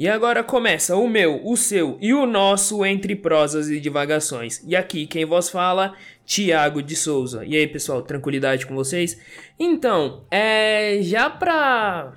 [0.00, 4.64] E agora começa o meu, o seu e o nosso entre prosas e divagações.
[4.66, 5.94] E aqui quem vos fala,
[6.24, 7.44] Tiago de Souza.
[7.44, 9.20] E aí, pessoal, tranquilidade com vocês?
[9.58, 12.14] Então, é já pra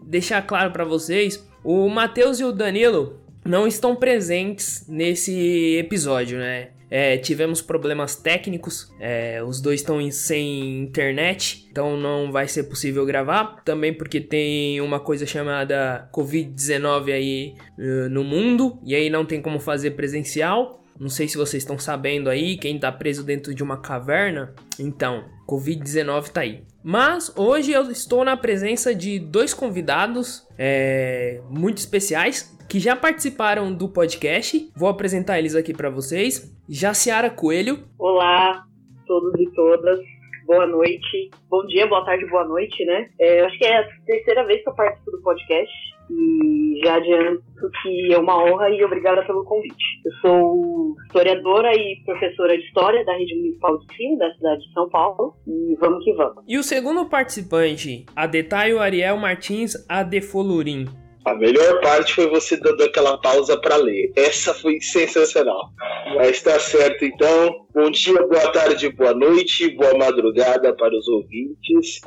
[0.00, 6.70] deixar claro para vocês, o Matheus e o Danilo não estão presentes nesse episódio, né?
[6.90, 13.04] É, tivemos problemas técnicos, é, os dois estão sem internet, então não vai ser possível
[13.04, 13.62] gravar.
[13.64, 19.42] Também porque tem uma coisa chamada Covid-19 aí uh, no mundo, e aí não tem
[19.42, 20.82] como fazer presencial.
[20.98, 24.52] Não sei se vocês estão sabendo aí, quem tá preso dentro de uma caverna.
[24.80, 26.64] Então, Covid-19 tá aí.
[26.82, 33.72] Mas hoje eu estou na presença de dois convidados é, muito especiais que já participaram
[33.72, 34.70] do podcast.
[34.76, 36.54] Vou apresentar eles aqui para vocês.
[36.68, 37.78] Jaciara Coelho.
[37.98, 38.64] Olá,
[39.06, 39.98] todos e todas.
[40.46, 41.30] Boa noite.
[41.48, 43.08] Bom dia, boa tarde, boa noite, né?
[43.18, 45.72] É, acho que é a terceira vez que eu participo do podcast
[46.10, 47.42] e já adianto
[47.82, 49.84] que é uma honra e obrigada pelo convite.
[50.04, 54.72] Eu sou historiadora e professora de História da Rede Municipal de Ensino da cidade de
[54.72, 56.44] São Paulo e vamos que vamos.
[56.46, 60.86] E o segundo participante, Adetaio Ariel Martins Adefolurim.
[61.28, 64.10] A melhor parte foi você dando aquela pausa para ler.
[64.16, 65.74] Essa foi sensacional.
[66.16, 67.66] Mas tá certo então.
[67.74, 72.00] Bom dia, boa tarde, boa noite, boa madrugada para os ouvintes.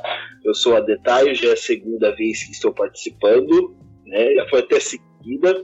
[0.44, 4.34] Eu sou a Detaio, já é a segunda vez que estou participando, né?
[4.34, 5.62] Já foi até seguida.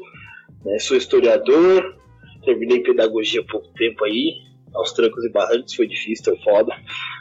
[0.65, 0.79] Né?
[0.79, 1.97] Sou historiador,
[2.45, 4.35] terminei pedagogia há pouco tempo aí,
[4.73, 6.73] aos trancos e barrancos, foi difícil, foi foda,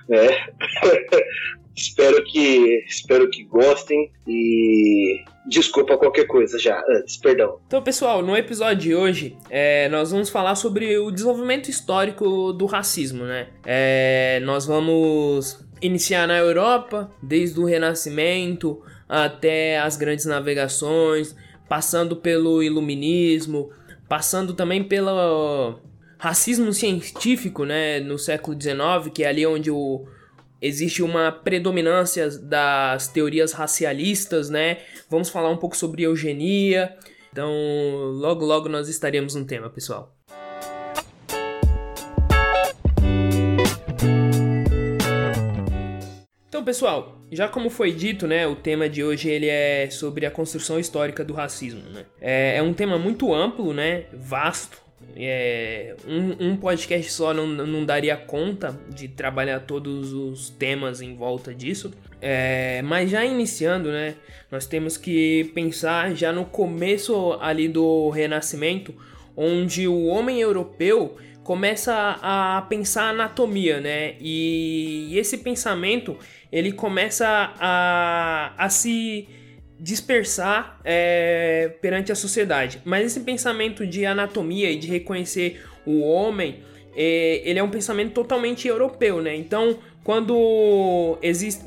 [0.08, 0.28] né?
[1.78, 7.60] espero que espero que gostem e desculpa qualquer coisa já antes, perdão.
[7.68, 12.66] Então, pessoal, no episódio de hoje, é, nós vamos falar sobre o desenvolvimento histórico do
[12.66, 13.48] racismo, né?
[13.66, 21.36] É, nós vamos iniciar na Europa, desde o Renascimento até as grandes navegações,
[21.70, 23.70] passando pelo Iluminismo,
[24.10, 25.80] passando também pelo
[26.18, 30.08] racismo científico, né, no século XIX, que é ali onde o,
[30.62, 34.78] existe uma predominância das teorias racialistas, né?
[35.10, 36.96] Vamos falar um pouco sobre eugenia.
[37.32, 37.52] Então,
[38.16, 40.16] logo logo nós estaremos no tema, pessoal.
[46.50, 50.32] Então, pessoal, já como foi dito, né, o tema de hoje ele é sobre a
[50.32, 52.06] construção histórica do racismo, né?
[52.20, 54.82] É, é um tema muito amplo, né, vasto,
[55.16, 61.16] é, um, um, podcast só não, não daria conta de trabalhar todos os temas em
[61.16, 61.92] volta disso.
[62.22, 64.16] É, mas já iniciando, né,
[64.52, 68.94] nós temos que pensar já no começo ali do Renascimento,
[69.36, 74.16] onde o homem europeu começa a pensar anatomia, né?
[74.20, 76.18] E esse pensamento
[76.52, 79.30] ele começa a, a se
[79.80, 82.82] dispersar é, perante a sociedade.
[82.84, 86.64] Mas esse pensamento de anatomia e de reconhecer o homem,
[86.96, 89.36] é, ele é um pensamento totalmente europeu, né?
[89.36, 91.18] Então, quando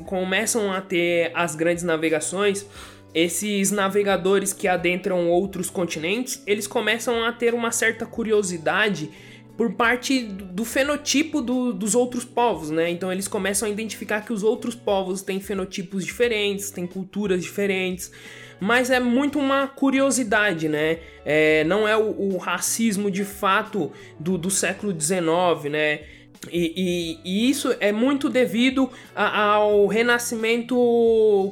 [0.05, 2.65] começam a ter as grandes navegações,
[3.13, 9.09] esses navegadores que adentram outros continentes, eles começam a ter uma certa curiosidade
[9.61, 12.89] por parte do fenotipo do, dos outros povos, né?
[12.89, 18.11] Então eles começam a identificar que os outros povos têm fenotipos diferentes, têm culturas diferentes,
[18.59, 20.97] mas é muito uma curiosidade, né?
[21.23, 25.99] É, não é o, o, racismo de fato do, do século XIX, né?
[26.51, 30.75] E, e, e, isso é muito devido a, ao renascimento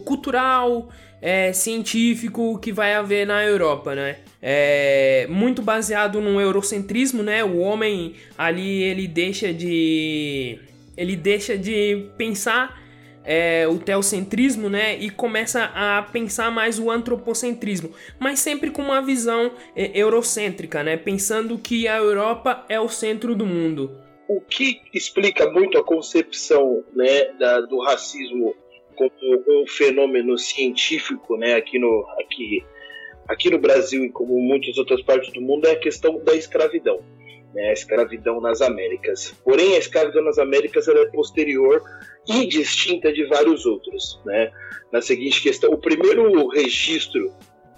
[0.04, 0.90] cultural,
[1.22, 4.18] é, científico que vai haver na Europa, né?
[4.42, 7.44] É muito baseado no eurocentrismo, né?
[7.44, 10.60] O homem ali ele deixa de
[10.96, 12.80] ele deixa de pensar
[13.24, 14.98] é, o teocentrismo, né?
[14.98, 20.98] E começa a pensar mais o antropocentrismo, mas sempre com uma visão é, eurocêntrica, né?
[20.98, 23.92] Pensando que a Europa é o centro do mundo.
[24.28, 28.56] O que explica muito a concepção né, da, do racismo
[29.00, 32.66] como um fenômeno científico, né, aqui no, aqui,
[33.30, 37.00] aqui no Brasil e como muitas outras partes do mundo, é a questão da escravidão.
[37.54, 39.34] Né, a escravidão nas Américas.
[39.44, 41.82] Porém, a escravidão nas Américas é posterior
[42.28, 44.22] e distinta de vários outros.
[44.24, 44.52] Né?
[44.92, 47.34] Na seguinte questão, o primeiro registro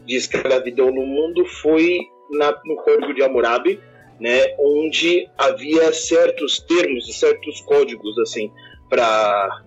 [0.05, 2.01] de escravidão no mundo foi
[2.31, 3.79] na, no Código de Hammurabi,
[4.19, 8.51] né, onde havia certos termos e certos códigos assim
[8.89, 9.63] para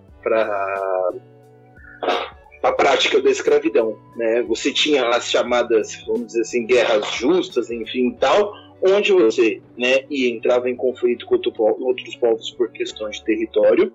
[2.63, 3.99] a prática da escravidão.
[4.15, 4.43] Né?
[4.43, 10.29] Você tinha as chamadas, vamos dizer assim, guerras justas, enfim, tal, onde você né, ia,
[10.29, 13.93] entrava em conflito com outros povos por questões de território,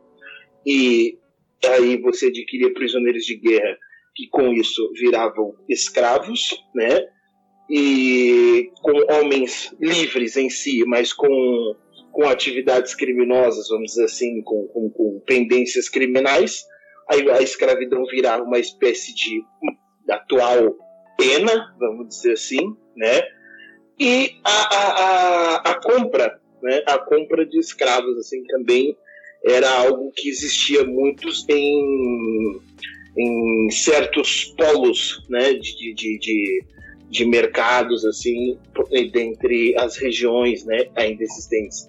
[0.66, 1.18] e
[1.66, 3.76] aí você adquiria prisioneiros de guerra
[4.14, 7.06] que com isso viravam escravos, né?
[7.70, 11.76] e com homens livres em si, mas com,
[12.10, 16.64] com atividades criminosas, vamos dizer assim, com, com, com pendências criminais,
[17.10, 19.42] aí a escravidão virava uma espécie de
[20.08, 20.76] atual
[21.18, 23.22] pena, vamos dizer assim, né?
[23.98, 26.82] E a, a, a, a compra, né?
[26.86, 28.96] A compra de escravos, assim, também
[29.44, 32.60] era algo que existia muitos em,
[33.18, 35.52] em certos polos, né?
[35.54, 36.64] De, de, de,
[37.08, 38.56] de mercados, assim,
[39.12, 40.86] dentre as regiões, né?
[40.96, 41.88] Ainda existentes.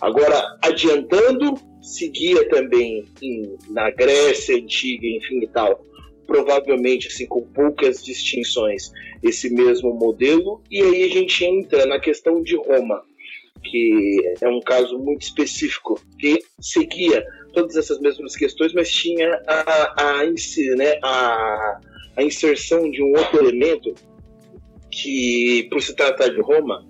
[0.00, 5.84] Agora, adiantando, seguia também em, na Grécia Antiga, enfim e tal,
[6.26, 8.92] provavelmente assim com poucas distinções
[9.22, 10.62] esse mesmo modelo.
[10.70, 13.02] E aí a gente entra na questão de Roma
[13.64, 20.20] que é um caso muito específico que seguia todas essas mesmas questões mas tinha a,
[20.20, 20.24] a,
[20.76, 21.80] né, a,
[22.16, 23.94] a inserção de um outro elemento
[24.90, 26.86] que por se tratar de Roma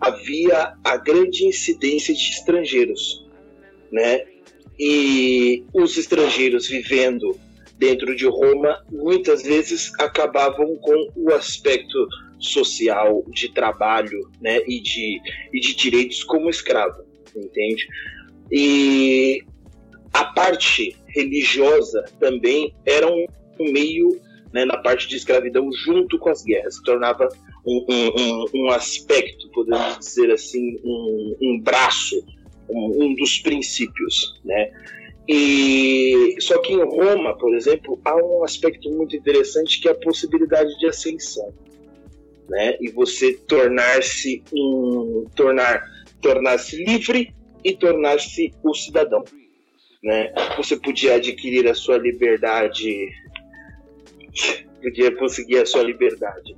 [0.00, 3.26] havia a grande incidência de estrangeiros
[3.90, 4.24] né
[4.78, 7.38] e os estrangeiros vivendo
[7.78, 12.06] dentro de Roma muitas vezes acabavam com o aspecto
[12.38, 15.20] social de trabalho né, e, de,
[15.52, 17.04] e de direitos como escravo,
[17.34, 17.86] entende?
[18.50, 19.42] E
[20.12, 23.26] a parte religiosa também era um,
[23.58, 24.20] meio
[24.52, 27.28] né, na parte de escravidão junto com as guerras, tornava
[27.66, 32.16] um, um, um aspecto, podemos dizer assim, um, um braço,
[32.68, 34.70] um, dos princípios, né?
[35.26, 39.94] E só que em Roma, por exemplo, há um aspecto muito interessante que é a
[39.94, 41.52] possibilidade de ascensão,
[42.48, 42.76] né?
[42.80, 45.82] E você tornar-se um tornar
[46.20, 49.22] tornar-se livre e tornar-se o cidadão,
[50.02, 50.32] né?
[50.56, 53.08] Você podia adquirir a sua liberdade,
[54.82, 56.56] podia conseguir a sua liberdade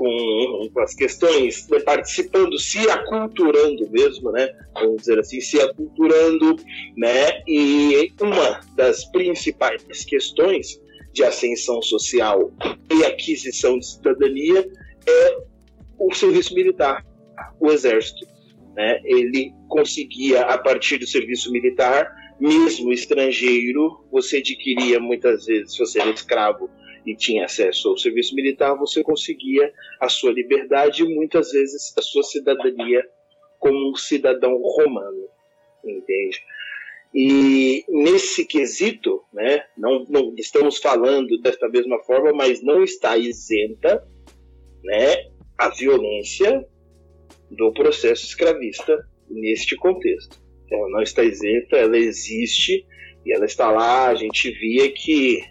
[0.00, 4.48] com, com as questões, né, participando, se aculturando mesmo, né?
[4.72, 6.56] Vamos dizer assim, se aculturando,
[6.96, 7.42] né?
[7.46, 10.80] E uma das principais questões
[11.12, 12.50] de ascensão social
[12.90, 14.66] e aquisição de cidadania
[15.06, 15.36] é
[15.98, 17.04] o serviço militar,
[17.60, 18.26] o exército.
[18.74, 19.00] Né?
[19.04, 26.00] Ele conseguia, a partir do serviço militar, mesmo estrangeiro, você adquiria muitas vezes, se você
[26.00, 26.70] era escravo,
[27.04, 32.02] e tinha acesso ao serviço militar, você conseguia a sua liberdade e muitas vezes a
[32.02, 33.06] sua cidadania
[33.58, 35.28] como um cidadão romano,
[35.84, 36.42] entende?
[37.14, 44.06] E nesse quesito, né, não, não estamos falando desta mesma forma, mas não está isenta,
[44.82, 46.64] né, a violência
[47.50, 48.96] do processo escravista
[49.28, 50.40] neste contexto.
[50.70, 52.86] Ela não está isenta, ela existe
[53.26, 54.08] e ela está lá.
[54.08, 55.42] A gente via que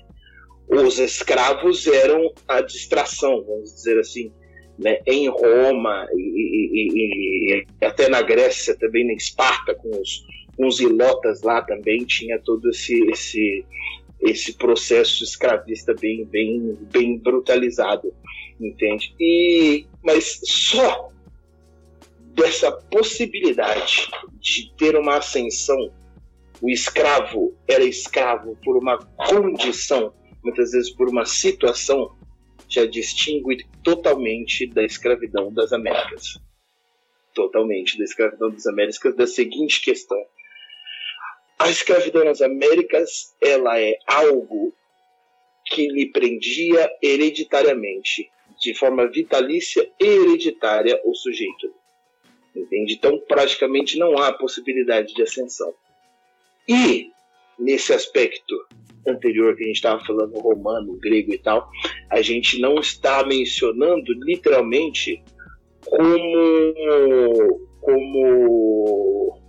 [0.69, 4.31] os escravos eram a distração, vamos dizer assim,
[4.77, 10.25] né, em Roma e, e, e, até na Grécia, também em Esparta, com os,
[10.55, 13.65] com os ilotas lá também tinha todo esse, esse,
[14.21, 18.13] esse processo escravista bem, bem, bem brutalizado,
[18.59, 19.13] entende?
[19.19, 21.09] E, mas só
[22.35, 24.07] dessa possibilidade
[24.39, 25.91] de ter uma ascensão,
[26.61, 32.15] o escravo era escravo por uma condição muitas vezes por uma situação,
[32.67, 36.39] já distingue totalmente da escravidão das Américas.
[37.33, 40.17] Totalmente da escravidão das Américas, da seguinte questão.
[41.57, 44.73] A escravidão nas Américas, ela é algo
[45.65, 48.29] que lhe prendia hereditariamente,
[48.59, 51.73] de forma vitalícia e hereditária o sujeito.
[52.55, 52.93] Entende?
[52.93, 55.73] Então, praticamente não há possibilidade de ascensão.
[56.67, 57.11] E,
[57.59, 58.55] nesse aspecto,
[59.07, 61.69] anterior que a gente estava falando, romano, grego e tal,
[62.09, 65.23] a gente não está mencionando literalmente
[65.85, 69.39] como, como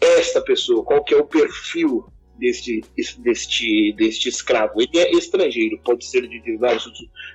[0.00, 2.04] esta pessoa, qual que é o perfil
[2.38, 2.82] deste,
[3.18, 4.80] deste, deste escravo.
[4.80, 6.92] Ele é estrangeiro, pode ser de diversos,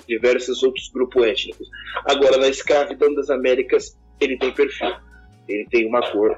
[0.08, 1.70] diversos outros grupos étnicos.
[2.06, 4.96] Agora, na escravidão das Américas, ele tem perfil,
[5.48, 6.38] ele tem uma cor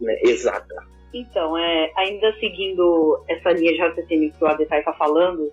[0.00, 0.93] né, exata.
[1.14, 5.52] Então, é, ainda seguindo essa linha de raciocínio que o Adetai está falando,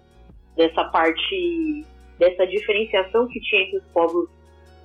[0.56, 1.86] dessa parte,
[2.18, 4.28] dessa diferenciação que tinha entre os povos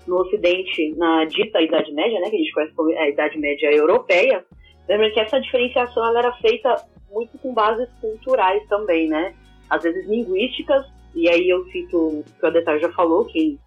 [0.06, 3.72] no Ocidente na dita Idade Média, né, que a gente conhece como a Idade Média
[3.72, 4.44] Europeia,
[4.88, 6.76] lembra que essa diferenciação ela era feita
[7.10, 9.34] muito com bases culturais também, né?
[9.70, 13.58] Às vezes linguísticas, e aí eu cito o que o Adetai já falou, quem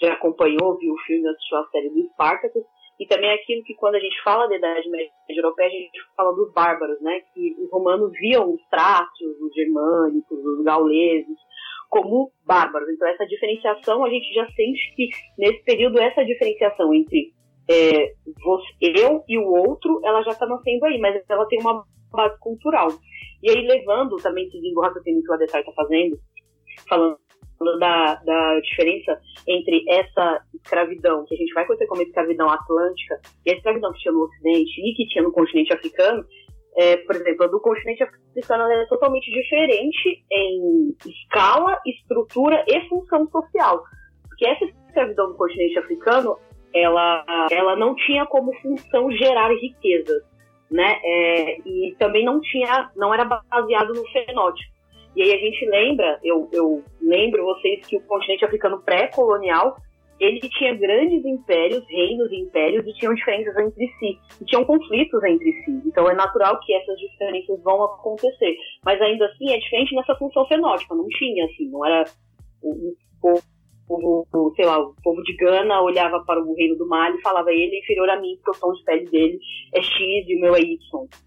[0.00, 2.64] já acompanhou, viu o filme, assistiu a série do Spartacus,
[2.98, 6.34] e também aquilo que quando a gente fala da Idade Média Europeia, a gente fala
[6.34, 7.20] dos bárbaros, né?
[7.34, 11.36] Que os romanos viam os trácios, os germânicos, os gauleses,
[11.90, 12.88] como bárbaros.
[12.88, 17.34] Então, essa diferenciação, a gente já sente que nesse período, essa diferenciação entre
[17.68, 21.84] é, você, eu e o outro, ela já está nascendo aí, mas ela tem uma
[22.10, 22.88] base cultural.
[23.42, 26.18] E aí, levando, também seguindo o raciocínio que o Adesai está fazendo,
[26.88, 27.18] falando
[27.78, 33.50] da, da diferença entre essa escravidão, que a gente vai conhecer como escravidão atlântica, e
[33.50, 36.24] a escravidão que tinha no Ocidente e que tinha no continente africano,
[36.76, 43.26] é, por exemplo, a do continente africano é totalmente diferente em escala, estrutura e função
[43.30, 43.82] social.
[44.28, 46.36] Porque essa escravidão do continente africano,
[46.74, 50.22] ela, ela não tinha como função gerar riquezas,
[50.70, 51.00] né?
[51.02, 54.75] É, e também não tinha, não era baseado no fenótipo.
[55.16, 59.76] E aí a gente lembra, eu, eu lembro vocês que o continente africano pré-colonial
[60.20, 65.22] ele tinha grandes impérios, reinos e impérios, e tinham diferenças entre si, e tinham conflitos
[65.24, 65.82] entre si.
[65.86, 68.56] Então é natural que essas diferenças vão acontecer.
[68.84, 72.04] Mas ainda assim é diferente nessa função fenótica, não tinha, assim, não era
[72.62, 77.22] o, povo, sei lá, o povo de Gana olhava para o reino do Mali e
[77.22, 79.38] falava ele é inferior a mim, porque o tom de pele dele
[79.74, 80.78] é X e o meu é Y.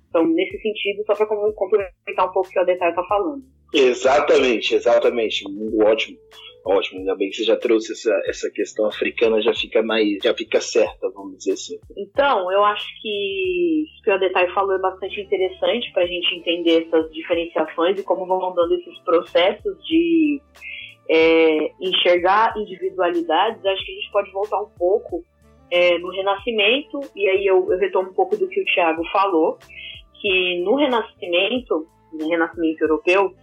[0.10, 3.44] Então, nesse sentido, só para complementar um pouco o que o Adetar está falando.
[3.74, 5.44] Exatamente, exatamente.
[5.82, 6.18] Ótimo.
[6.66, 10.34] Ótimo, ainda bem que você já trouxe essa, essa questão africana, já fica mais, já
[10.34, 11.80] fica certa, vamos dizer assim.
[11.98, 16.36] Então, eu acho que o que o Adetai falou é bastante interessante para a gente
[16.36, 20.42] entender essas diferenciações e como vão andando esses processos de
[21.10, 23.66] é, enxergar individualidades.
[23.66, 25.24] Acho que a gente pode voltar um pouco
[25.72, 29.58] é, no Renascimento, e aí eu, eu retomo um pouco do que o Tiago falou,
[30.20, 33.34] que no Renascimento, no Renascimento Europeu,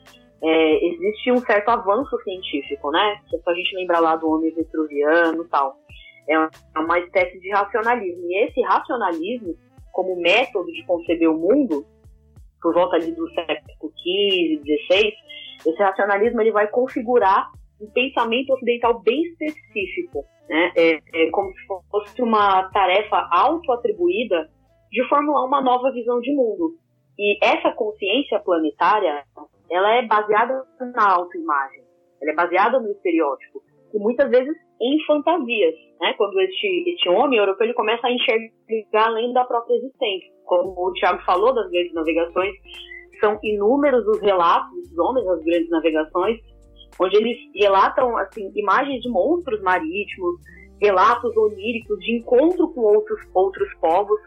[0.43, 3.21] é, existe um certo avanço científico, né?
[3.33, 5.77] É só a gente lembrar lá do homem vitruviano e tal.
[6.29, 8.25] É uma espécie de racionalismo.
[8.27, 9.55] E esse racionalismo,
[9.93, 11.87] como método de conceber o mundo,
[12.61, 15.13] por volta ali do século XV, XVI,
[15.67, 20.73] esse racionalismo ele vai configurar um pensamento ocidental bem específico, né?
[20.77, 24.51] É, é como se fosse uma tarefa auto-atribuída
[24.91, 26.75] de formular uma nova visão de mundo.
[27.19, 29.25] E essa consciência planetária,
[29.71, 30.65] ela é baseada
[30.95, 31.83] na autoimagem,
[32.21, 33.63] ela é baseada no estereótipo,
[33.95, 36.13] e muitas vezes em fantasias, né?
[36.19, 40.31] Quando este, este homem europeu ele começa a enxergar além da própria existência.
[40.45, 42.55] Como o Tiago falou das grandes navegações,
[43.21, 46.39] são inúmeros os relatos dos homens das grandes navegações,
[47.01, 50.41] onde eles relatam assim imagens de monstros marítimos,
[50.81, 54.21] relatos oníricos de encontro com outros outros povos,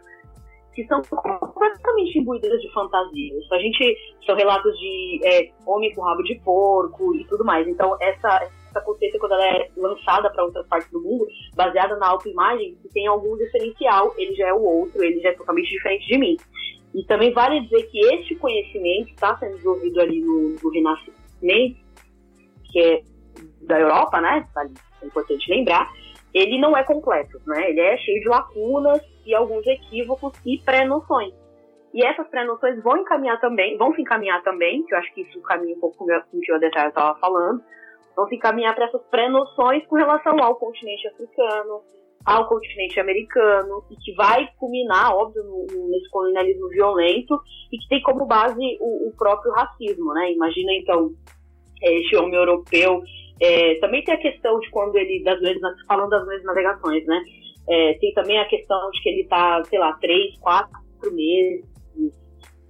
[0.80, 3.52] que são completamente imbuídas de fantasias.
[3.52, 7.66] A gente são relatos de é, homem com rabo de porco e tudo mais.
[7.68, 8.80] Então essa essa
[9.18, 13.36] quando ela é lançada para outras partes do mundo, baseada na autoimagem, que tem algum
[13.36, 16.36] diferencial, ele já é o outro, ele já é totalmente diferente de mim.
[16.94, 21.80] E também vale dizer que este conhecimento está sendo desenvolvido ali no, no Renascimento,
[22.70, 23.02] que é
[23.62, 24.46] da Europa, né?
[25.02, 25.90] É importante lembrar,
[26.32, 27.70] ele não é completo, né?
[27.70, 31.34] Ele é cheio de lacunas e alguns equívocos e pré-noções.
[31.92, 35.40] E essas pré-noções vão encaminhar também, vão se encaminhar também, que eu acho que isso
[35.42, 37.62] caminha um pouco com o que o Adetar estava falando,
[38.14, 41.82] vão se encaminhar para essas pré-noções com relação ao continente africano,
[42.24, 45.42] ao continente americano, e que vai culminar, óbvio,
[45.88, 47.40] nesse colonialismo violento,
[47.72, 50.32] e que tem como base o, o próprio racismo, né?
[50.32, 51.10] Imagina, então,
[51.82, 53.02] este homem europeu,
[53.40, 57.20] é, também tem a questão de quando ele, das grandes, falando das grandes navegações, né?
[57.70, 60.80] É, tem também a questão de que ele está, sei lá, três, quatro
[61.12, 61.64] meses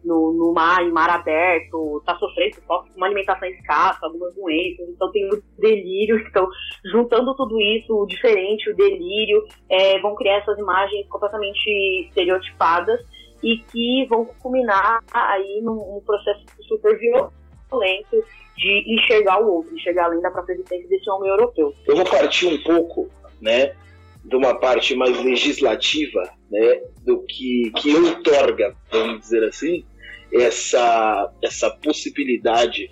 [0.04, 5.10] no, no mar, em mar aberto, está sofrendo, sofre uma alimentação escassa, algumas doenças, então
[5.10, 6.46] tem o delírio, então
[6.84, 11.68] juntando tudo isso, o diferente, o delírio, é, vão criar essas imagens completamente
[12.08, 13.00] estereotipadas
[13.42, 18.24] e que vão culminar aí num, num processo super violento
[18.56, 21.72] de enxergar o outro, enxergar além da própria existência desse homem europeu.
[21.86, 23.08] Eu vou partir um pouco,
[23.40, 23.74] né,
[24.24, 29.84] de uma parte mais legislativa, né, do que, que outorga, vamos dizer assim,
[30.32, 32.90] essa, essa possibilidade,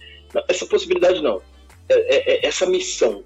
[0.48, 1.40] essa possibilidade não,
[1.88, 3.24] é, é, é, essa missão,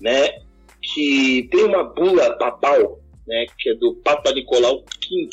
[0.00, 0.40] né,
[0.80, 5.28] que tem uma bula papal, né, que é do Papa Nicolau V,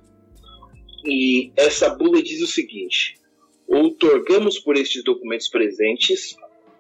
[1.05, 3.15] E essa bula diz o seguinte:
[3.67, 6.37] outorgamos por estes documentos presentes,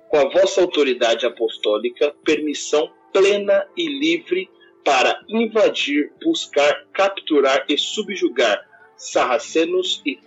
[0.08, 4.48] com a vossa autoridade apostólica, permissão plena e livre
[4.84, 10.18] para invadir, buscar, capturar e subjugar sarracenos e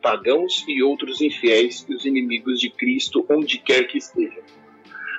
[0.00, 4.42] pagãos e outros infiéis e os inimigos de Cristo onde quer que estejam.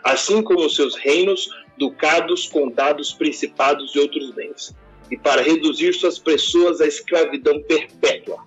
[0.04, 4.74] Assim como seus reinos, ducados, condados, principados e outros bens,
[5.12, 8.44] e para reduzir suas pessoas à escravidão perpétua.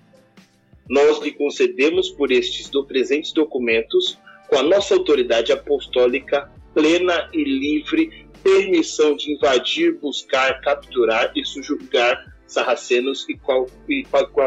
[0.88, 4.18] Nós lhe concedemos por estes do presentes documentos,
[4.48, 12.34] com a nossa autoridade apostólica plena e livre permissão de invadir, buscar, capturar e subjugar
[12.46, 14.06] sarracenos e, qual, e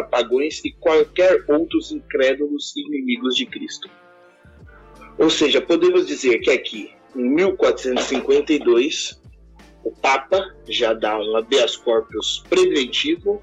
[0.09, 3.89] pagões e qualquer outros incrédulos inimigos de Cristo.
[5.17, 9.19] Ou seja, podemos dizer que aqui, em 1452,
[9.87, 13.41] o Papa já dá um habeas corpus preventivo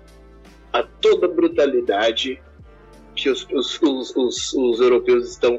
[0.72, 2.40] a toda brutalidade
[3.16, 3.80] que os, os,
[4.14, 5.58] os, os europeus estão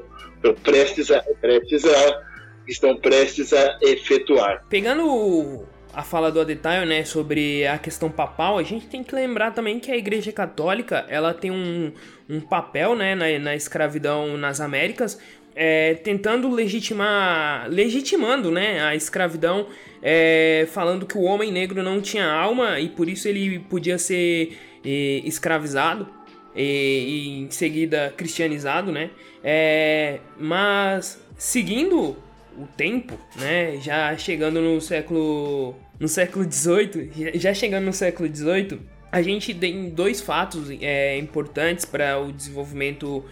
[0.63, 2.21] prestes a, prestes a
[2.67, 4.63] estão prestes a efetuar.
[4.69, 9.51] Pegando a fala do Adetaio, né, sobre a questão papal, a gente tem que lembrar
[9.51, 11.91] também que a Igreja Católica, ela tem um,
[12.29, 15.17] um papel, né, na, na escravidão nas Américas,
[15.55, 19.67] é, tentando legitimar, legitimando, né, a escravidão,
[20.07, 24.55] é, falando que o homem negro não tinha alma e por isso ele podia ser
[24.85, 26.07] é, escravizado
[26.55, 29.09] e, e, em seguida cristianizado, né,
[29.43, 32.15] é, mas seguindo
[32.55, 33.77] o tempo, né?
[33.81, 38.79] Já chegando no século no século XVIII, já chegando no século XVIII,
[39.11, 43.25] a gente tem dois fatos é, importantes para o desenvolvimento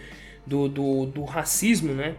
[0.46, 2.16] do, do, do, racismo, né?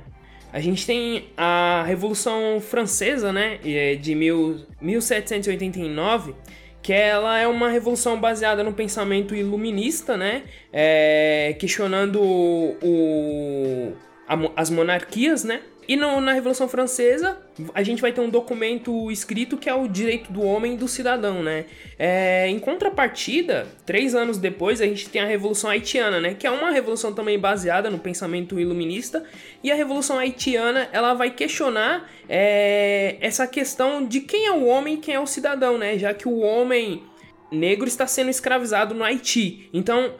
[0.55, 3.59] A gente tem a Revolução Francesa, né?
[3.65, 6.33] É de mil, 1789,
[6.81, 10.43] que ela é uma revolução baseada no pensamento iluminista, né?
[10.71, 13.91] É, questionando o,
[14.25, 15.59] a, as monarquias, né?
[15.87, 17.37] E no, na Revolução Francesa,
[17.73, 20.87] a gente vai ter um documento escrito que é o direito do homem e do
[20.87, 21.65] cidadão, né?
[21.97, 26.33] É, em contrapartida, três anos depois, a gente tem a Revolução Haitiana, né?
[26.33, 29.23] Que é uma revolução também baseada no pensamento iluminista.
[29.63, 34.95] E a Revolução Haitiana, ela vai questionar é, essa questão de quem é o homem
[34.95, 35.97] e quem é o cidadão, né?
[35.99, 37.03] Já que o homem
[37.51, 39.69] negro está sendo escravizado no Haiti.
[39.73, 40.13] Então,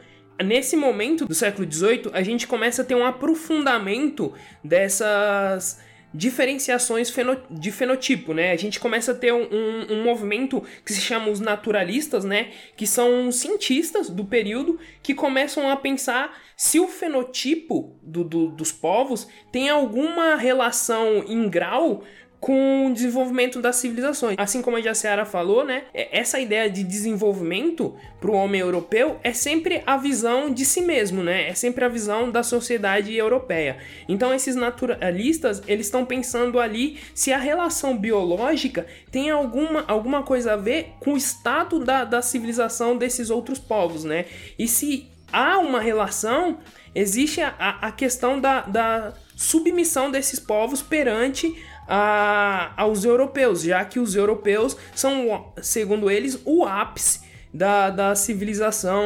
[0.44, 5.80] nesse momento do século XVIII, a gente começa a ter um aprofundamento dessas
[6.16, 7.14] diferenciações
[7.50, 8.52] de fenotipo, né?
[8.52, 12.52] A gente começa a ter um, um, movimento que se chama os naturalistas, né?
[12.78, 18.72] Que são cientistas do período que começam a pensar se o fenotipo do, do, dos
[18.72, 22.04] povos tem alguma relação em grau
[22.46, 24.36] com o desenvolvimento das civilizações.
[24.38, 25.86] Assim como a Jaciara falou, né?
[25.92, 30.82] É, essa ideia de desenvolvimento para o homem europeu é sempre a visão de si
[30.82, 31.50] mesmo, né?
[31.50, 33.78] É sempre a visão da sociedade europeia.
[34.08, 40.54] Então esses naturalistas, eles estão pensando ali se a relação biológica tem alguma, alguma coisa
[40.54, 44.26] a ver com o estado da, da civilização desses outros povos, né?
[44.60, 46.60] E se há uma relação,
[46.94, 51.56] existe a, a questão da, da submissão desses povos perante
[51.88, 57.22] a, aos europeus, já que os europeus são, segundo eles, o ápice
[57.54, 59.06] da, da civilização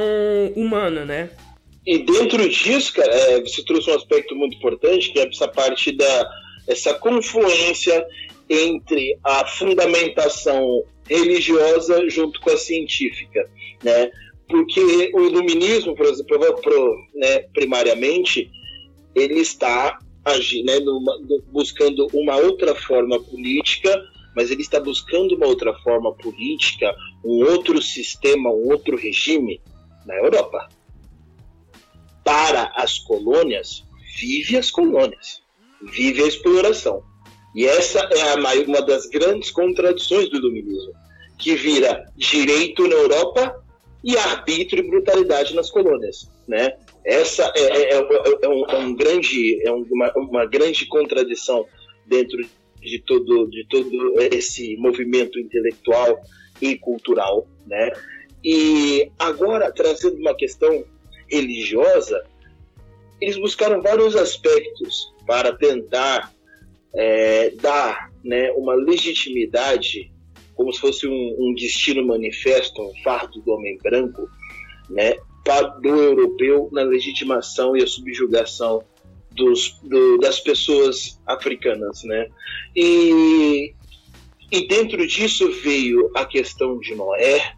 [0.55, 1.29] humana, né?
[1.85, 5.91] E dentro disso, cara, é, você trouxe um aspecto muito importante, que é essa parte
[5.91, 6.29] da
[6.67, 8.05] essa confluência
[8.47, 13.49] entre a fundamentação religiosa junto com a científica,
[13.83, 14.11] né?
[14.47, 18.49] Porque o iluminismo, por exemplo, né, primariamente,
[19.15, 19.99] ele está
[20.31, 21.17] agir, né, numa,
[21.51, 24.01] buscando uma outra forma política,
[24.35, 29.61] mas ele está buscando uma outra forma política, um outro sistema, um outro regime
[30.05, 30.69] na Europa.
[32.23, 33.83] Para as colônias,
[34.19, 35.41] vive as colônias,
[35.91, 37.03] vive a exploração.
[37.55, 40.93] E essa é maior, uma das grandes contradições do iluminismo,
[41.37, 43.63] que vira direito na Europa
[44.03, 46.77] e arbítrio e brutalidade nas colônias, né?
[47.05, 48.07] Essa é, é, é,
[48.41, 51.65] é um, é um, grande, é uma, uma grande contradição
[52.05, 52.39] dentro
[52.81, 53.89] de todo, de todo
[54.31, 56.19] esse movimento intelectual
[56.61, 57.91] e cultural, né?
[58.43, 60.83] E agora, trazendo uma questão
[61.29, 62.23] religiosa,
[63.21, 66.33] eles buscaram vários aspectos para tentar
[66.95, 70.11] é, dar né, uma legitimidade,
[70.55, 74.29] como se fosse um, um, destino manifesto, um fardo do homem branco,
[74.89, 75.15] né,
[75.81, 78.83] do europeu na legitimação e a subjugação
[79.31, 82.27] dos, do, das pessoas africanas, né?
[82.75, 83.73] E,
[84.51, 87.53] e dentro disso veio a questão de Noé,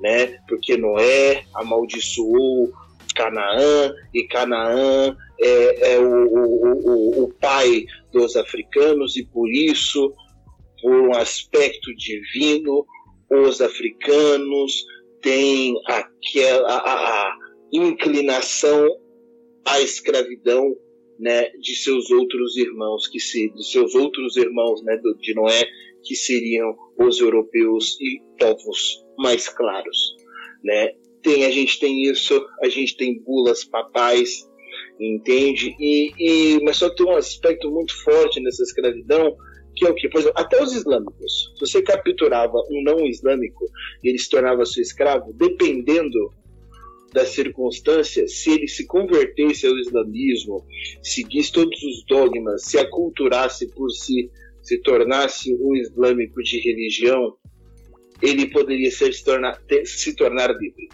[0.00, 0.38] né?
[0.48, 2.72] Porque Noé amaldiçoou
[3.14, 10.12] Canaã e Canaã é, é o, o, o, o pai dos africanos e por isso,
[10.82, 12.86] por um aspecto divino,
[13.30, 14.84] os africanos
[15.24, 17.38] tem aquela a, a
[17.72, 18.86] inclinação
[19.66, 20.76] à escravidão
[21.18, 25.64] né, de seus outros irmãos que se, de seus outros irmãos, né, de Noé,
[26.04, 30.14] que seriam os europeus e povos mais claros,
[30.62, 30.92] né?
[31.22, 34.46] Tem a gente tem isso, a gente tem bulas papais,
[35.00, 35.74] entende?
[35.80, 39.34] E, e mas só tem um aspecto muito forte nessa escravidão
[39.74, 40.08] que é o que?
[40.08, 41.52] Por exemplo, até os islâmicos.
[41.54, 43.64] Se você capturava um não islâmico
[44.02, 46.32] e ele se tornava seu escravo, dependendo
[47.12, 50.64] das circunstâncias, se ele se convertesse ao islamismo,
[51.02, 54.30] seguisse todos os dogmas, se aculturasse por si,
[54.62, 57.36] se tornasse um islâmico de religião,
[58.20, 60.88] ele poderia ser, se, tornar, ter, se tornar livre.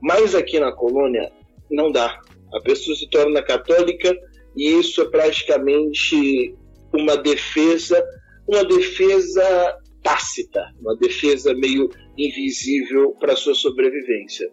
[0.00, 1.32] Mas aqui na colônia,
[1.70, 2.20] não dá.
[2.52, 4.14] A pessoa se torna católica
[4.56, 6.54] e isso é praticamente
[6.92, 8.04] uma defesa,
[8.46, 14.50] uma defesa tácita, uma defesa meio invisível para sua sobrevivência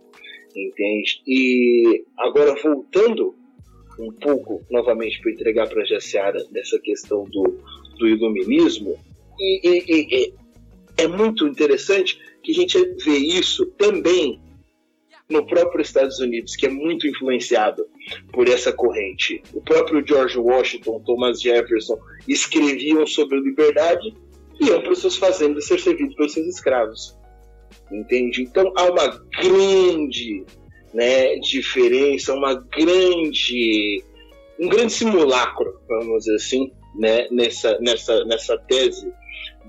[0.55, 1.21] entende?
[1.27, 3.35] E agora voltando
[3.99, 7.59] um pouco novamente para entregar para a Jaciara dessa questão do,
[7.97, 8.97] do iluminismo,
[9.39, 10.33] e, e, e,
[10.97, 14.39] é muito interessante que a gente vê isso também
[15.29, 17.85] no próprio Estados Unidos, que é muito influenciado
[18.31, 19.41] por essa corrente.
[19.53, 21.97] O próprio George Washington, Thomas Jefferson
[22.27, 24.13] escreviam sobre liberdade
[24.59, 27.21] e iam para suas fazendas ser servidos pelos seus escravos
[27.91, 28.41] entende?
[28.41, 29.07] Então há uma
[29.41, 30.45] grande
[30.93, 34.03] né, diferença, uma grande,
[34.59, 39.11] um grande simulacro, vamos dizer assim, né, nessa, nessa, nessa tese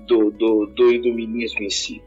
[0.07, 2.03] do, do, do iluminismo em si.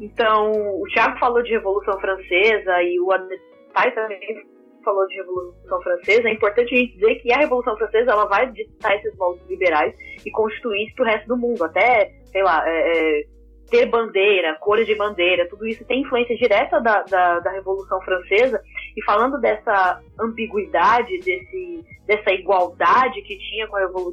[0.00, 4.44] Então, o Thiago falou de Revolução Francesa e o Adesai também
[4.84, 6.28] falou de Revolução Francesa.
[6.28, 9.94] É importante a gente dizer que a Revolução Francesa ela vai ditar esses moldes liberais
[10.24, 11.64] e constituir isso para o resto do mundo.
[11.64, 13.34] Até, sei lá, é, é
[13.70, 18.60] ter bandeira, cores de bandeira, tudo isso tem influência direta da, da, da Revolução Francesa.
[18.96, 23.66] E falando dessa ambiguidade, desse, dessa igualdade que tinha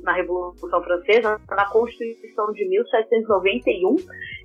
[0.04, 3.96] na Revolução Francesa, na Constituição de 1791,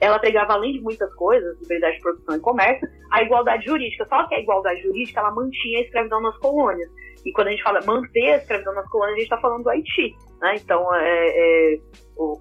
[0.01, 4.07] ela pregava, além de muitas coisas, liberdade de produção e comércio, a igualdade jurídica.
[4.09, 6.91] Só que a igualdade jurídica, ela mantinha a escravidão nas colônias.
[7.25, 9.71] E quando a gente fala manter a escravidão nas colônias, a gente está falando do
[9.71, 10.15] Haiti.
[10.41, 10.55] Né?
[10.57, 11.79] Então, é, é,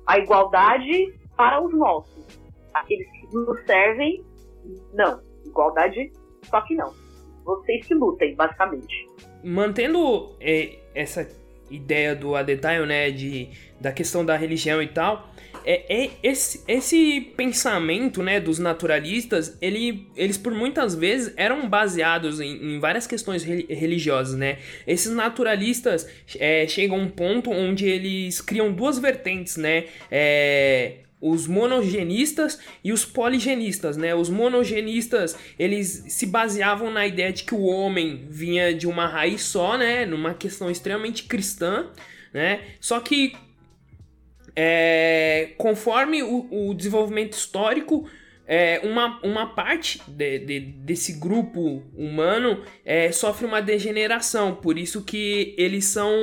[0.05, 4.23] a igualdade para os nossos aqueles que nos servem,
[4.93, 5.21] não.
[5.45, 6.11] Igualdade,
[6.43, 6.93] só que não.
[7.45, 9.07] Vocês que lutem, basicamente.
[9.43, 11.27] Mantendo é, essa
[11.69, 15.29] ideia do Adedayo, né, de, da questão da religião e tal,
[15.65, 22.39] é, é, esse, esse pensamento né, dos naturalistas, ele, eles por muitas vezes eram baseados
[22.39, 24.37] em, em várias questões religiosas.
[24.37, 24.59] Né?
[24.85, 26.07] Esses naturalistas
[26.39, 29.85] é, chegam a um ponto onde eles criam duas vertentes, né?
[30.11, 34.13] É, os monogenistas e os poligenistas, né?
[34.13, 39.41] Os monogenistas, eles se baseavam na ideia de que o homem vinha de uma raiz
[39.41, 40.05] só, né?
[40.05, 41.87] Numa questão extremamente cristã,
[42.31, 42.61] né?
[42.79, 43.33] Só que
[44.55, 48.07] é, conforme o, o, desenvolvimento histórico,
[48.47, 55.03] é, uma, uma parte de, de, desse grupo humano é, sofre uma degeneração, por isso
[55.03, 56.13] que eles são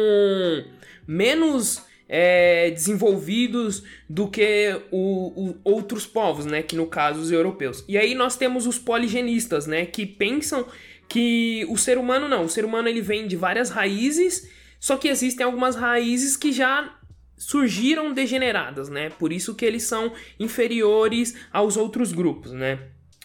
[1.07, 6.63] menos é, desenvolvidos do que o, o, outros povos, né?
[6.63, 7.83] Que no caso os europeus.
[7.89, 9.87] E aí nós temos os poligenistas, né?
[9.87, 10.67] Que pensam
[11.09, 14.47] que o ser humano não, o ser humano ele vem de várias raízes,
[14.79, 16.99] só que existem algumas raízes que já
[17.39, 19.09] surgiram degeneradas, né?
[19.09, 22.79] Por isso que eles são inferiores aos outros grupos, né?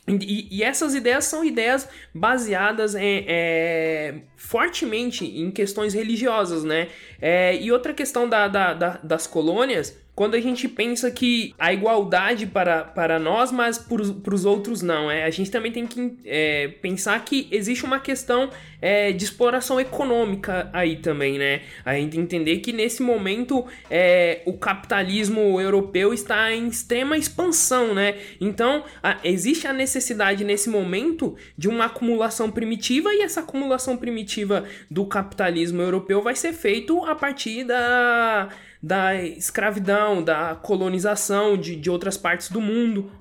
[0.08, 6.88] E, e, essas ideias são ideias baseadas em, é, fortemente em questões religiosas, né?
[7.22, 11.72] É, e outra questão da, da, da, das colônias quando a gente pensa que a
[11.72, 15.12] igualdade para, para nós, mas para os outros não.
[15.12, 15.24] É?
[15.24, 18.50] A gente também tem que é, pensar que existe uma questão
[18.82, 21.62] é, de exploração econômica aí também, né?
[21.86, 28.16] A gente entender que nesse momento é, o capitalismo europeu está em extrema expansão, né?
[28.42, 34.66] Então a, existe a necessidade nesse momento de uma acumulação primitiva e essa acumulação primitiva
[34.90, 38.50] do capitalismo europeu vai ser feito a partir da
[38.82, 43.12] da escravidão, da colonização de, de outras partes do mundo.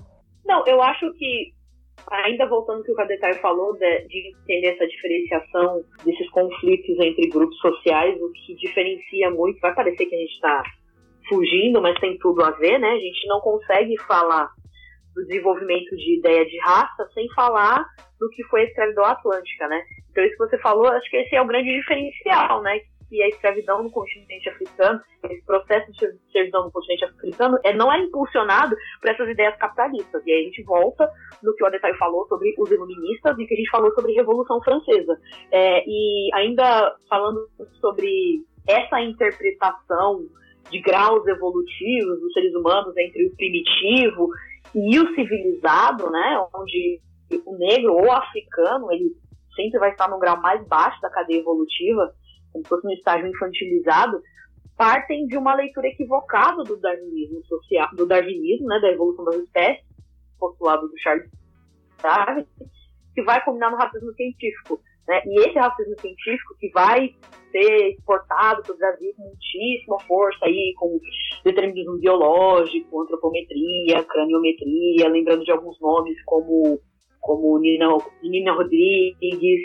[0.45, 1.53] Não, eu acho que,
[2.09, 7.27] ainda voltando ao que o Cadetai falou, de, de, entender essa diferenciação desses conflitos entre
[7.27, 10.63] grupos sociais, o que diferencia muito, vai parecer que a gente está
[11.27, 12.89] fugindo, mas tem tudo a ver, né?
[12.89, 14.49] A gente não consegue falar
[15.13, 17.83] do desenvolvimento de ideia de raça sem falar
[18.19, 19.81] do que foi a escravidão atlântica, né?
[20.11, 22.79] Então isso que você falou, acho que esse é o grande diferencial, né?
[23.09, 27.91] Que a escravidão no continente africano, esse processo de servidão no continente africano, é, não
[27.91, 30.21] é impulsionado por essas ideias capitalistas.
[30.25, 31.09] E aí a gente volta
[31.41, 34.15] no que o Adetaio falou sobre os iluministas e que a gente falou sobre a
[34.15, 35.19] Revolução Francesa.
[35.51, 37.39] É, e ainda falando
[37.79, 40.25] sobre essa interpretação
[40.69, 44.29] de graus evolutivos dos seres humanos entre o primitivo
[44.75, 46.99] e o civilizado, né, onde
[47.45, 49.15] o negro ou africano ele
[49.55, 52.13] sempre vai estar no grau mais baixo da cadeia evolutiva,
[52.57, 54.21] como se fosse um estágio infantilizado,
[54.75, 59.85] partem de uma leitura equivocada do darwinismo social, do darwinismo, né, da evolução das espécies,
[60.39, 61.29] postulado do Charles
[62.01, 62.45] Darwin,
[63.13, 64.79] que vai combinar no racismo científico.
[65.07, 65.21] Né?
[65.25, 67.15] E esse racismo científico que vai
[67.51, 70.99] ser exportado para o Brasil com muitíssima força aí, com
[71.43, 76.79] determinismo biológico, antropometria, craniometria, lembrando de alguns nomes como,
[77.19, 79.61] como Nina, Nina Rodrigues.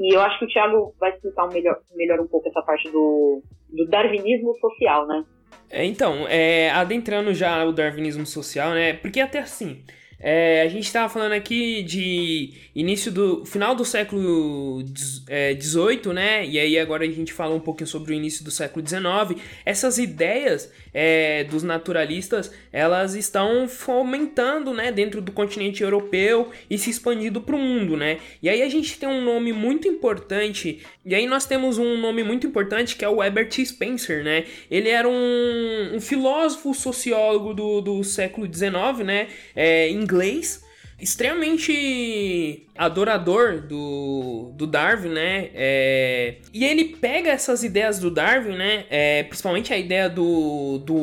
[0.00, 3.42] E eu acho que o Thiago vai explicar melhor, melhor um pouco essa parte do,
[3.68, 5.22] do darwinismo social, né?
[5.68, 8.94] É, então, é, adentrando já o darwinismo social, né?
[8.94, 9.84] Porque até assim,
[10.22, 16.46] é, a gente estava falando aqui de início do final do século XVIII, é, né?
[16.46, 19.40] E aí agora a gente fala um pouquinho sobre o início do século XIX.
[19.64, 26.90] Essas ideias é, dos naturalistas, elas estão fomentando, né, dentro do continente europeu e se
[26.90, 28.18] expandindo para o mundo, né?
[28.42, 30.82] E aí a gente tem um nome muito importante.
[31.04, 34.44] E aí nós temos um nome muito importante que é o Herbert Spencer, né?
[34.70, 39.28] Ele era um, um filósofo sociólogo do, do século XIX, né?
[39.56, 40.64] É, inglês,
[41.00, 45.50] extremamente adorador do, do Darwin, né?
[45.54, 48.84] É, e ele pega essas ideias do Darwin, né?
[48.90, 50.96] É, principalmente a ideia do, do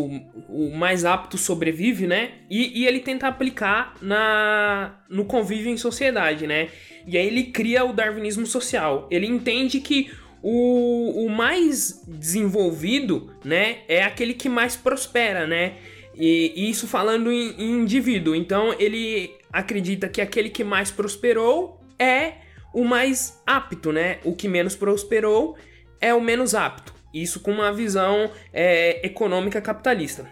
[0.49, 2.31] o mais apto sobrevive, né?
[2.49, 6.69] E, e ele tenta aplicar na, no convívio em sociedade, né?
[7.07, 9.07] E aí ele cria o darwinismo social.
[9.09, 10.11] Ele entende que
[10.43, 15.73] o, o mais desenvolvido, né, é aquele que mais prospera, né?
[16.17, 18.35] E, isso falando em, em indivíduo.
[18.35, 22.35] Então ele acredita que aquele que mais prosperou é
[22.73, 24.19] o mais apto, né?
[24.23, 25.57] O que menos prosperou
[25.99, 26.93] é o menos apto.
[27.13, 30.29] Isso com uma visão é, econômica capitalista.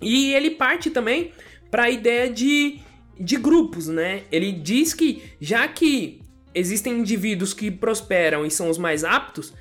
[0.00, 1.32] E ele parte também
[1.70, 2.80] para a ideia de,
[3.18, 4.22] de grupos, né?
[4.30, 6.20] Ele diz que já que
[6.54, 9.52] existem indivíduos que prosperam e são os mais aptos,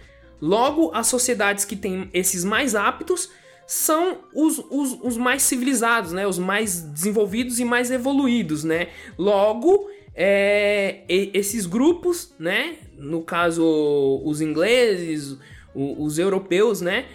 [0.42, 3.30] logo as sociedades que têm esses mais aptos
[3.68, 6.28] são os, os, os mais civilizados, né?
[6.28, 8.90] Os mais desenvolvidos e mais evoluídos, né?
[9.18, 12.76] Logo, é, esses grupos, né?
[12.98, 15.38] No caso, os ingleses,
[15.74, 17.06] os, os europeus, né?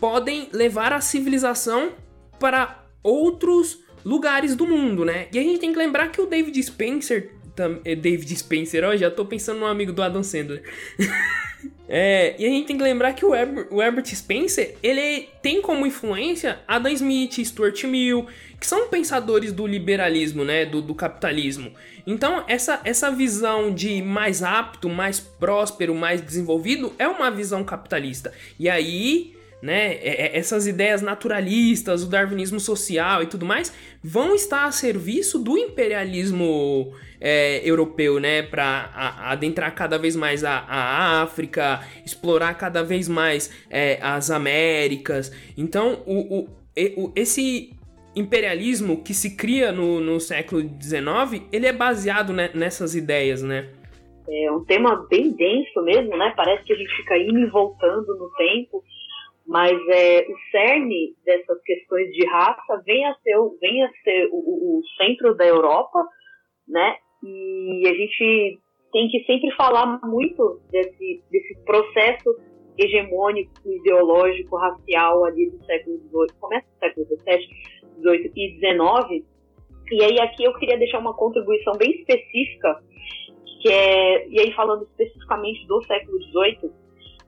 [0.00, 1.92] Podem levar a civilização
[2.38, 5.28] para outros lugares do mundo, né?
[5.32, 7.32] E a gente tem que lembrar que o David Spencer,
[7.84, 10.62] é David Spencer, ó, já tô pensando no amigo do Adam Sandler.
[11.92, 15.84] É, e a gente tem que lembrar que o, o Herbert Spencer, ele tem como
[15.84, 18.28] influência Adam Smith, Stuart Mill,
[18.60, 21.72] que são pensadores do liberalismo, né, do, do capitalismo.
[22.06, 28.32] Então, essa, essa visão de mais apto, mais próspero, mais desenvolvido é uma visão capitalista.
[28.56, 34.32] E aí, né, é, é, essas ideias naturalistas, o darwinismo social e tudo mais, vão
[34.32, 38.90] estar a serviço do imperialismo é, europeu, né, para
[39.24, 45.30] adentrar cada vez mais a, a, África, explorar cada vez mais é, as Américas.
[45.56, 47.76] Então, o, o, esse
[48.16, 53.68] imperialismo que se cria no, no século XIX, ele é baseado né, nessas ideias, né?
[54.28, 56.32] É um tema bem denso mesmo, né?
[56.36, 58.82] Parece que a gente fica indo e voltando no tempo,
[59.46, 64.78] mas é, o cerne dessas questões de raça vem a ser, vem a ser o,
[64.78, 66.04] o centro da Europa,
[66.68, 66.96] né?
[67.22, 68.60] E a gente
[68.92, 72.36] tem que sempre falar muito desse, desse processo
[72.78, 77.48] hegemônico, ideológico, racial ali do século XVIII, começa do século XVII,
[77.98, 79.26] XVIII e XIX.
[79.92, 82.82] E aí aqui eu queria deixar uma contribuição bem específica,
[83.60, 86.70] que é, e aí falando especificamente do século XVIII,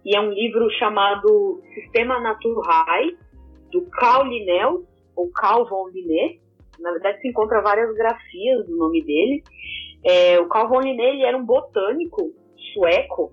[0.05, 2.87] e é um livro chamado Sistema Natural,
[3.71, 4.85] do Carl Linnell,
[5.17, 6.39] ou Carl von Linné,
[6.81, 9.43] na verdade se encontra várias grafias do nome dele,
[10.05, 12.33] é, o Carl von Linné era um botânico
[12.73, 13.33] sueco,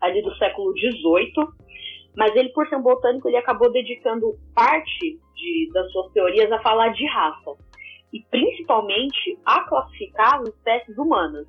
[0.00, 1.46] ali do século XVIII,
[2.16, 6.60] mas ele, por ser um botânico, ele acabou dedicando parte de, das suas teorias a
[6.60, 7.52] falar de raça,
[8.12, 11.46] e principalmente a classificar as espécies humanas.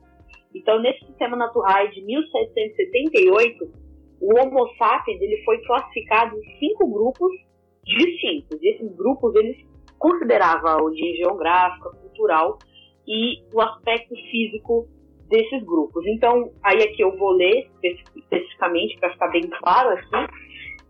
[0.55, 3.71] Então, nesse sistema natural de 1778,
[4.21, 7.31] o Homo sapiens ele foi classificado em cinco grupos
[7.83, 8.61] distintos.
[8.61, 9.57] E esses grupos eles
[9.97, 12.57] consideravam a origem geográfica, cultural
[13.07, 14.87] e o aspecto físico
[15.29, 16.05] desses grupos.
[16.07, 20.33] Então, aí aqui eu vou ler especificamente para ficar bem claro aqui.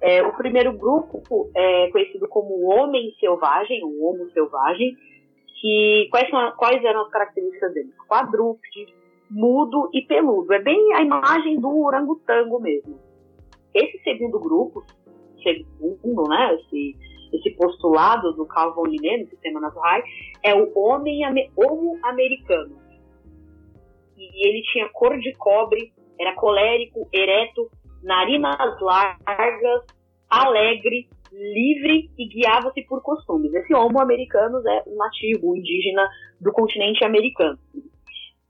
[0.02, 1.24] É, o primeiro grupo
[1.56, 4.98] é conhecido como homem selvagem, o homo selvagem,
[5.62, 7.90] que quais, são, quais eram as características dele?
[8.08, 8.94] Quadrúpede,
[9.32, 10.52] mudo e peludo.
[10.54, 13.00] É bem a imagem do orangotango mesmo.
[13.74, 14.84] Esse segundo grupo,
[15.42, 16.98] segundo, né, esse,
[17.34, 20.02] esse postulado do Carl von Linné no sistema natural,
[20.44, 21.22] é o homem
[21.56, 22.78] homo americano.
[24.18, 27.70] E ele tinha cor de cobre, era colérico, ereto,
[28.04, 29.82] narinas largas,
[30.30, 33.54] alegre, livre e guiava-se por costumes.
[33.54, 36.08] Esse homo americano é um nativo indígena
[36.40, 37.58] do continente americano.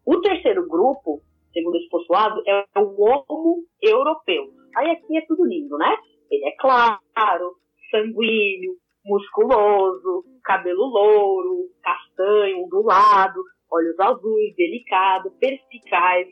[0.05, 1.21] O terceiro grupo,
[1.53, 4.49] segundo esse postulado, é o homo europeu.
[4.75, 5.95] Aí aqui é tudo lindo, né?
[6.29, 7.55] Ele é claro,
[7.93, 8.73] sanguíneo,
[9.06, 16.27] musculoso, cabelo louro, castanho, ondulado, olhos azuis, delicado, perspicaz,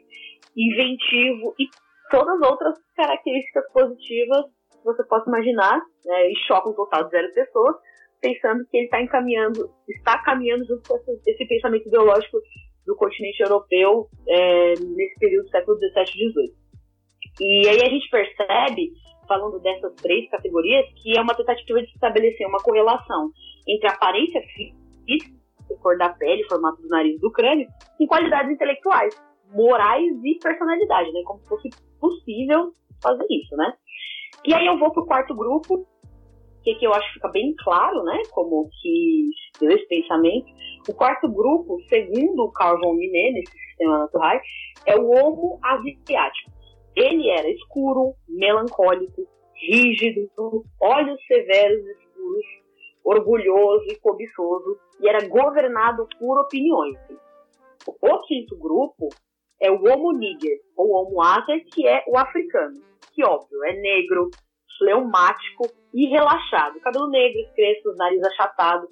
[0.55, 1.67] inventivo e
[2.09, 7.11] todas as outras características positivas que você possa imaginar, né, e choca um total de
[7.11, 7.75] zero pessoas,
[8.19, 12.37] pensando que ele está encaminhando, está caminhando junto com esse pensamento ideológico
[12.85, 16.61] do continente europeu é, nesse período do século XVII e XVIII.
[17.39, 18.91] E aí a gente percebe,
[19.31, 23.29] falando dessas três categorias, que é uma tentativa de estabelecer uma correlação
[23.65, 25.31] entre a aparência física,
[25.81, 27.65] cor da pele, formato do nariz do crânio,
[27.97, 29.15] e qualidades intelectuais,
[29.53, 31.21] morais e personalidade, né?
[31.23, 33.73] Como se fosse possível fazer isso, né?
[34.45, 35.87] E aí eu vou pro quarto grupo,
[36.61, 38.21] que, que eu acho que fica bem claro, né?
[38.31, 39.29] Como que
[39.61, 40.47] esse pensamento.
[40.89, 44.41] O quarto grupo, segundo Carl von Linné, nesse sistema natural,
[44.85, 46.51] é o Homo asiático.
[46.95, 50.29] Ele era escuro, melancólico, rígido,
[50.79, 52.45] olhos severos e escuros,
[53.03, 56.97] orgulhoso e cobiçoso, e era governado por opiniões.
[57.87, 59.09] O quinto grupo
[59.59, 62.81] é o Homo Niger, ou Homo Aser, que é o africano,
[63.13, 64.29] que óbvio é negro,
[64.77, 68.87] fleumático e relaxado, cabelo negro, crespo, nariz achatado,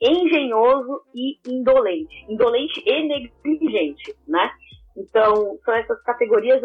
[0.00, 4.50] engenhoso e indolente, indolente e negligente, né?
[4.96, 6.60] Então, são essas categorias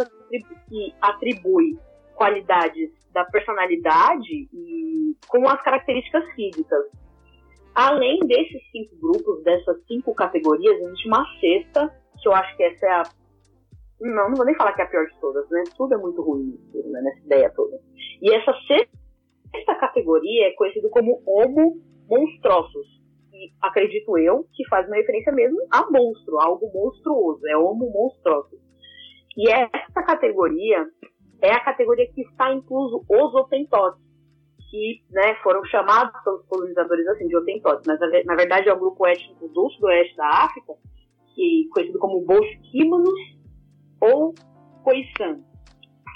[0.67, 1.79] que atribuem
[2.15, 6.85] qualidades da personalidade e com as características físicas.
[7.73, 12.85] Além desses cinco grupos, dessas cinco categorias, existe uma sexta, que eu acho que essa
[12.85, 13.03] é a.
[14.01, 15.63] Não, não vou nem falar que é a pior de todas, né?
[15.77, 17.77] Tudo é muito ruim né, nessa ideia toda.
[18.21, 22.87] E essa sexta categoria é conhecida como Homo monstruosus,
[23.35, 28.59] que acredito eu que faz uma referência mesmo a monstro, algo monstruoso, é Homo monstruosus.
[29.37, 30.85] E essa categoria
[31.41, 34.01] é a categoria que está incluso os otentotes,
[34.71, 39.05] que né, foram chamados pelos colonizadores assim de otentotes, mas na verdade é o grupo
[39.05, 40.73] étnico do sudoeste da África,
[41.35, 43.19] que conhecido como bosquímanos
[43.99, 44.33] ou
[44.83, 45.41] Khoisan.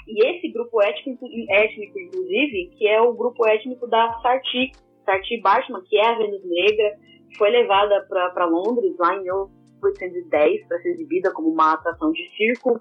[0.08, 4.72] E esse grupo étnico, étnico, inclusive, que é o grupo étnico da Sarti,
[5.10, 6.92] Sarti Bachman, que é a Vênus Negra,
[7.36, 12.78] foi levada para Londres lá em 1810 para ser exibida como uma atração de circo.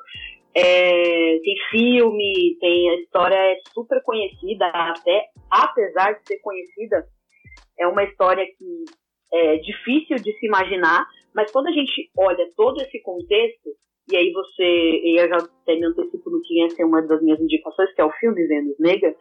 [0.54, 7.06] É, tem filme, tem a história é super conhecida, até apesar de ser conhecida,
[7.80, 8.86] é uma história que
[9.32, 13.70] é difícil de se imaginar, mas quando a gente olha todo esse contexto,
[14.12, 17.22] e aí você, e eu já até me antecipo no que ia ser uma das
[17.22, 19.16] minhas indicações, que é o filme Vênus Negra,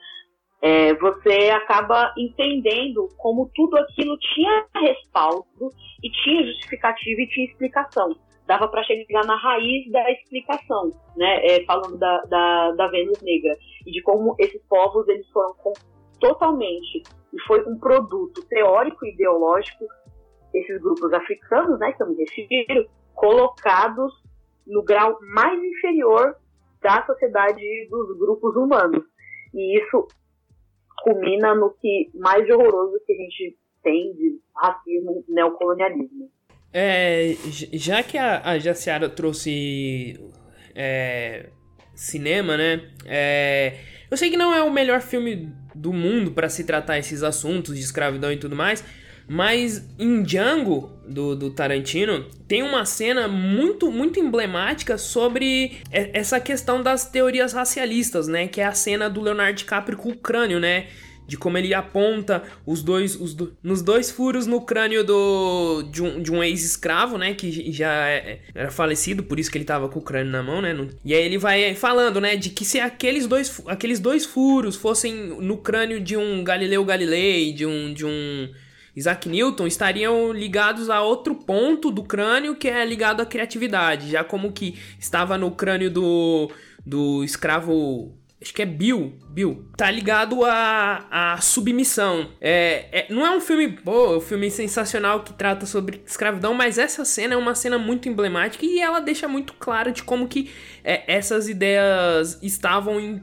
[0.61, 5.71] é, você acaba entendendo como tudo aquilo tinha respaldo
[6.03, 8.17] e tinha justificativa e tinha explicação.
[8.47, 11.47] Dava para chegar na raiz da explicação, né?
[11.47, 13.55] É, falando da, da, da, Vênus Negra
[13.87, 15.73] e de como esses povos eles foram com,
[16.19, 19.85] totalmente e foi um produto teórico e ideológico
[20.55, 24.13] esses grupos africanos, né, que eu me refiro, colocados
[24.67, 26.35] no grau mais inferior
[26.81, 29.05] da sociedade dos grupos humanos.
[29.55, 30.07] E isso
[31.03, 36.31] culmina no que mais horroroso que a gente tem de racismo neocolonialismo.
[36.73, 37.35] É,
[37.73, 40.19] já que a, a Jaciara trouxe
[40.75, 41.49] é,
[41.95, 42.91] cinema, né?
[43.07, 43.75] É,
[44.11, 47.75] eu sei que não é o melhor filme do mundo para se tratar esses assuntos
[47.77, 48.85] de escravidão e tudo mais,
[49.29, 56.83] mas em Django, do, do, Tarantino, tem uma cena muito, muito emblemática sobre essa questão
[56.83, 58.49] das teorias racialistas, né?
[58.49, 60.87] Que é a cena do Leonardo DiCaprio com o crânio, né?
[61.27, 66.03] De como ele aponta os dois, os do, nos dois furos no crânio do, de
[66.03, 67.35] um, de um ex-escravo, né?
[67.35, 70.63] Que já é, era falecido, por isso que ele tava com o crânio na mão,
[70.63, 70.75] né?
[71.05, 72.35] E aí ele vai falando, né?
[72.35, 77.53] De que se aqueles dois, aqueles dois furos fossem no crânio de um Galileu Galilei,
[77.53, 77.93] de um.
[77.93, 78.49] De um
[78.99, 84.25] Isaac Newton estariam ligados a outro ponto do crânio que é ligado à criatividade, já
[84.25, 86.51] como que estava no crânio do,
[86.85, 92.31] do escravo acho que é Bill, Bill, tá ligado à, à submissão.
[92.41, 96.55] É, é, não é um filme, pô, é um filme sensacional que trata sobre escravidão,
[96.55, 100.27] mas essa cena é uma cena muito emblemática e ela deixa muito claro de como
[100.27, 100.51] que
[100.83, 103.23] é, essas ideias estavam em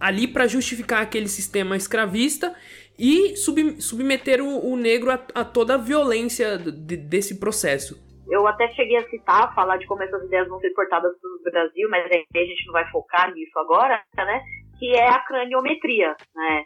[0.00, 2.54] ali para justificar aquele sistema escravista
[2.98, 7.96] e sub, submeter o, o negro a, a, toda a violência de, desse processo.
[8.30, 11.52] Eu até cheguei a citar, falar de como essas ideias vão ser portadas para o
[11.52, 14.42] Brasil, mas aí a gente não vai focar nisso agora, né?
[14.78, 16.64] Que é a craniometria, né?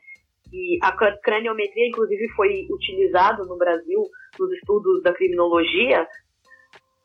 [0.53, 4.03] E a craniometria, inclusive, foi utilizado no Brasil
[4.39, 6.07] nos estudos da criminologia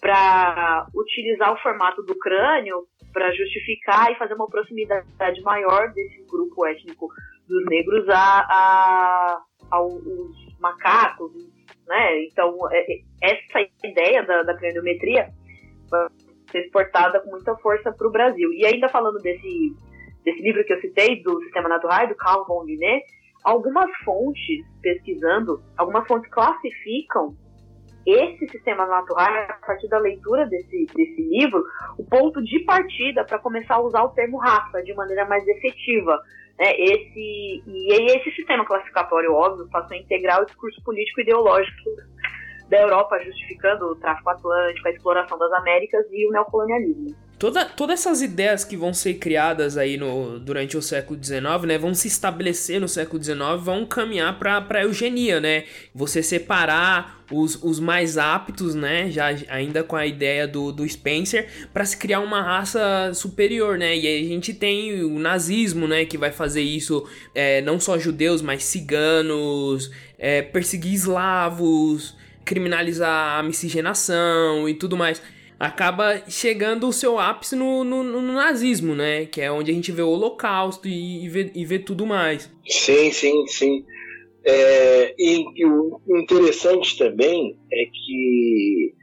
[0.01, 2.85] para utilizar o formato do crânio
[3.17, 7.07] para justificar e fazer uma proximidade maior desse grupo étnico
[7.47, 9.41] dos negros a, a,
[9.71, 10.03] aos
[10.59, 11.31] macacos,
[11.87, 12.25] né?
[12.25, 15.31] Então, é, é, essa ideia da, da craniometria
[16.51, 18.53] ser exportada com muita força para o Brasil.
[18.53, 19.75] E ainda falando desse,
[20.23, 23.01] desse livro que eu citei, do Sistema Natural, do Carl von Linné,
[23.43, 27.35] algumas fontes, pesquisando, algumas fontes classificam
[28.07, 31.63] esse sistema natural, a partir da leitura desse, desse livro,
[31.97, 36.17] o ponto de partida para começar a usar o termo raça de maneira mais efetiva.
[36.57, 36.71] Né?
[36.77, 41.89] Esse, e esse sistema classificatório, óbvio, passou a integrar o discurso político e ideológico
[42.69, 47.26] da Europa, justificando o tráfico atlântico, a exploração das Américas e o neocolonialismo.
[47.39, 51.77] Toda, todas essas ideias que vão ser criadas aí no, durante o século XIX, né,
[51.77, 55.65] vão se estabelecer no século XIX, vão caminhar para a eugenia, né?
[55.93, 61.47] Você separar os, os mais aptos, né, já ainda com a ideia do, do Spencer,
[61.71, 63.95] para se criar uma raça superior, né?
[63.95, 67.99] E aí a gente tem o nazismo, né, que vai fazer isso, é, não só
[67.99, 75.21] judeus, mas ciganos, é, perseguir eslavos, criminalizar a miscigenação e tudo mais
[75.59, 79.25] acaba chegando o seu ápice no, no, no, nazismo, né?
[79.25, 82.51] Que é onde a gente vê o holocausto e, e, vê, e vê tudo mais.
[82.67, 83.85] Sim, sim, sim.
[84.43, 88.93] É, e, e, o interessante também é que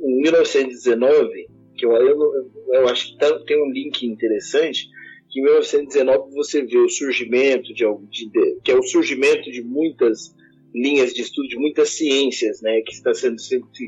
[0.00, 4.88] em 1919, que eu, eu, eu acho que tá, tem um link interessante,
[5.30, 10.34] que em 1919 você vê o surgimento de, de, que é o surgimento de muitas
[10.74, 13.36] linhas de estudo de muitas ciências, né, que está sendo,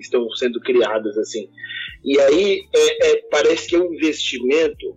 [0.01, 1.49] estão sendo criadas assim.
[2.05, 4.97] E aí é, é, parece que é um investimento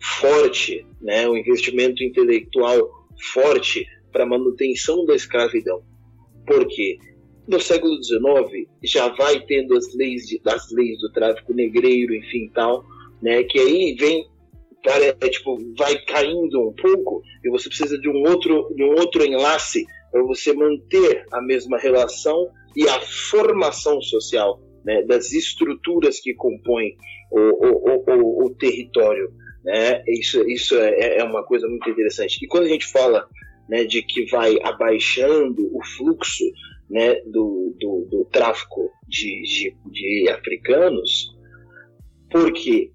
[0.00, 2.90] forte, né, um investimento intelectual
[3.32, 5.82] forte para manutenção da escravidão.
[6.46, 6.98] Por quê?
[7.46, 12.50] No século XIX já vai tendo as leis de, as leis do tráfico negreiro, enfim,
[12.52, 12.84] tal,
[13.22, 14.26] né, que aí vem
[14.82, 18.90] cara, é, tipo, vai caindo um pouco e você precisa de um outro, de um
[18.90, 26.20] outro enlace para você manter a mesma relação e a formação social né, das estruturas
[26.20, 26.94] que compõem
[27.30, 29.32] o, o, o, o território.
[29.64, 30.02] Né?
[30.06, 32.38] Isso, isso é, é, uma coisa muito interessante.
[32.44, 33.26] E quando a gente fala
[33.68, 36.44] né, de que vai abaixando o fluxo
[36.90, 41.34] né, do, do, do tráfico de, de, de africanos,
[42.30, 42.90] porque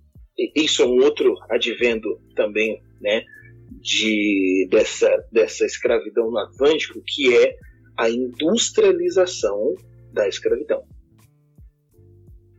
[0.55, 3.23] isso é um outro advento também né,
[3.81, 7.55] de, dessa, dessa escravidão no Atlântico, que é
[7.97, 9.75] a industrialização
[10.13, 10.83] da escravidão.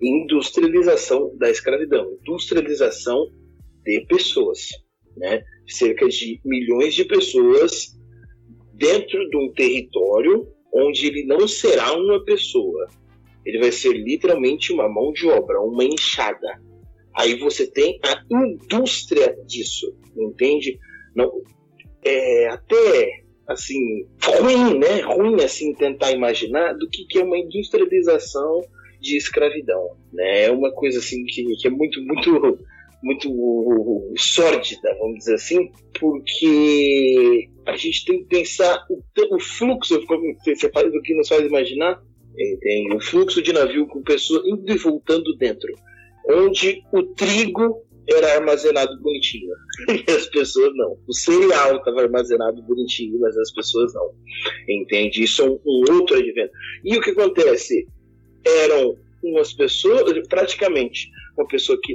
[0.01, 3.27] Industrialização da escravidão, industrialização
[3.85, 4.69] de pessoas,
[5.17, 5.43] né?
[5.67, 7.99] Cerca de milhões de pessoas
[8.75, 12.87] dentro de um território onde ele não será uma pessoa,
[13.45, 16.61] ele vai ser literalmente uma mão de obra, uma enxada.
[17.15, 20.79] Aí você tem a indústria disso, entende?
[21.19, 21.43] Não,
[22.05, 25.01] é até assim ruim, né?
[25.01, 28.61] Ruim assim tentar imaginar do que, que é uma industrialização
[29.01, 30.45] de escravidão, né?
[30.45, 32.59] É uma coisa assim que, que é muito muito
[33.03, 39.01] muito sórdida, vamos dizer assim, porque a gente tem que pensar o,
[39.37, 40.05] o fluxo,
[40.45, 42.03] você faz o que nos faz imaginar,
[42.61, 45.73] tem o fluxo de navio com pessoas indo e voltando dentro,
[46.29, 49.55] onde o trigo era armazenado bonitinho.
[49.89, 50.99] E as pessoas não.
[51.07, 54.13] O cereal estava armazenado bonitinho, mas as pessoas não.
[54.69, 55.23] Entende?
[55.23, 56.51] Isso é um, um outro advento.
[56.85, 57.87] E o que acontece?
[58.45, 61.95] Eram umas pessoas, praticamente, uma pessoa que.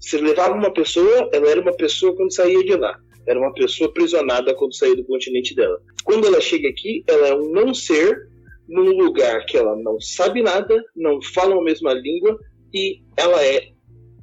[0.00, 2.98] Se levava uma pessoa, ela era uma pessoa quando saía de lá.
[3.26, 5.80] Era uma pessoa aprisionada quando saía do continente dela.
[6.04, 8.28] Quando ela chega aqui, ela é um não ser
[8.68, 12.38] num lugar que ela não sabe nada, não fala a mesma língua
[12.74, 13.68] e ela é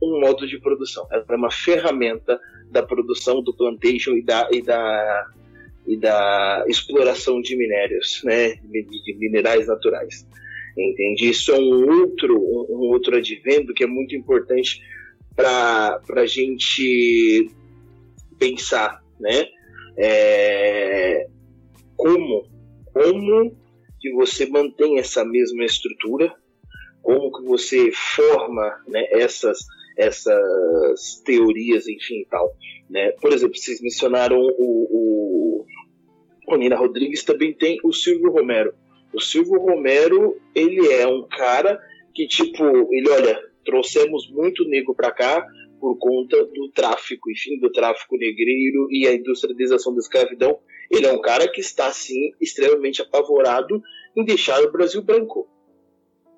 [0.03, 1.07] um modo de produção.
[1.11, 2.39] Ela é uma ferramenta
[2.69, 5.27] da produção do plantation e da, e da,
[5.85, 10.27] e da exploração de minérios, né, de, minerais naturais.
[10.77, 11.29] Entende?
[11.29, 14.81] Isso é um outro, um, outro advento que é muito importante
[15.35, 17.47] para a gente
[18.39, 19.45] pensar, né?
[19.95, 21.27] É,
[21.95, 22.47] como,
[22.91, 23.55] como
[24.01, 26.33] que você mantém essa mesma estrutura,
[27.03, 29.59] como que você forma né, essas
[29.97, 32.51] essas teorias, enfim e tal.
[32.89, 33.11] Né?
[33.21, 35.65] Por exemplo, vocês mencionaram o,
[36.47, 38.73] o, Nina Rodrigues, também tem o Silvio Romero.
[39.13, 41.79] O Silvio Romero, ele é um cara
[42.13, 42.63] que, tipo,
[42.93, 45.45] ele, olha, trouxemos muito negro para cá
[45.79, 50.57] por conta do tráfico, enfim, do tráfico negreiro e a industrialização da escravidão.
[50.89, 53.81] Ele é um cara que está, sim, extremamente apavorado
[54.15, 55.47] em deixar o Brasil branco.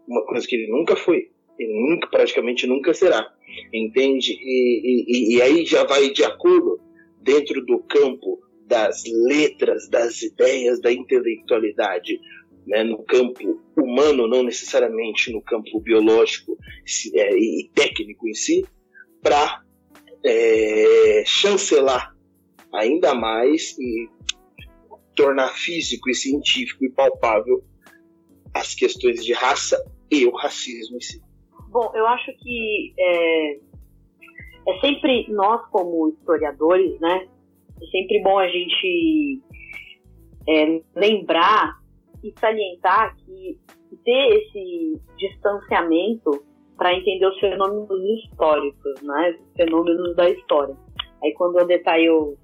[0.08, 1.30] Uma coisa que ele nunca foi.
[1.60, 3.32] E nunca, praticamente nunca será.
[3.74, 4.34] Entende?
[4.34, 6.80] E, e, e aí já vai de acordo
[7.22, 12.20] dentro do campo das letras, das ideias, da intelectualidade,
[12.66, 16.58] né, no campo humano, não necessariamente no campo biológico
[17.14, 18.66] é, e técnico em si,
[19.22, 19.64] para
[20.24, 22.16] é, chancelar
[22.74, 24.10] ainda mais e
[25.16, 27.64] tornar físico e científico e palpável
[28.54, 31.22] as questões de raça e o racismo em si.
[31.76, 37.28] Bom, eu acho que é, é sempre nós como historiadores, né?
[37.82, 39.42] É sempre bom a gente
[40.48, 41.78] é, lembrar
[42.24, 43.60] e salientar que
[44.06, 46.46] ter esse distanciamento
[46.78, 49.38] para entender os fenômenos históricos, né?
[49.38, 50.78] Os fenômenos da história.
[51.22, 52.38] Aí quando eu detalho,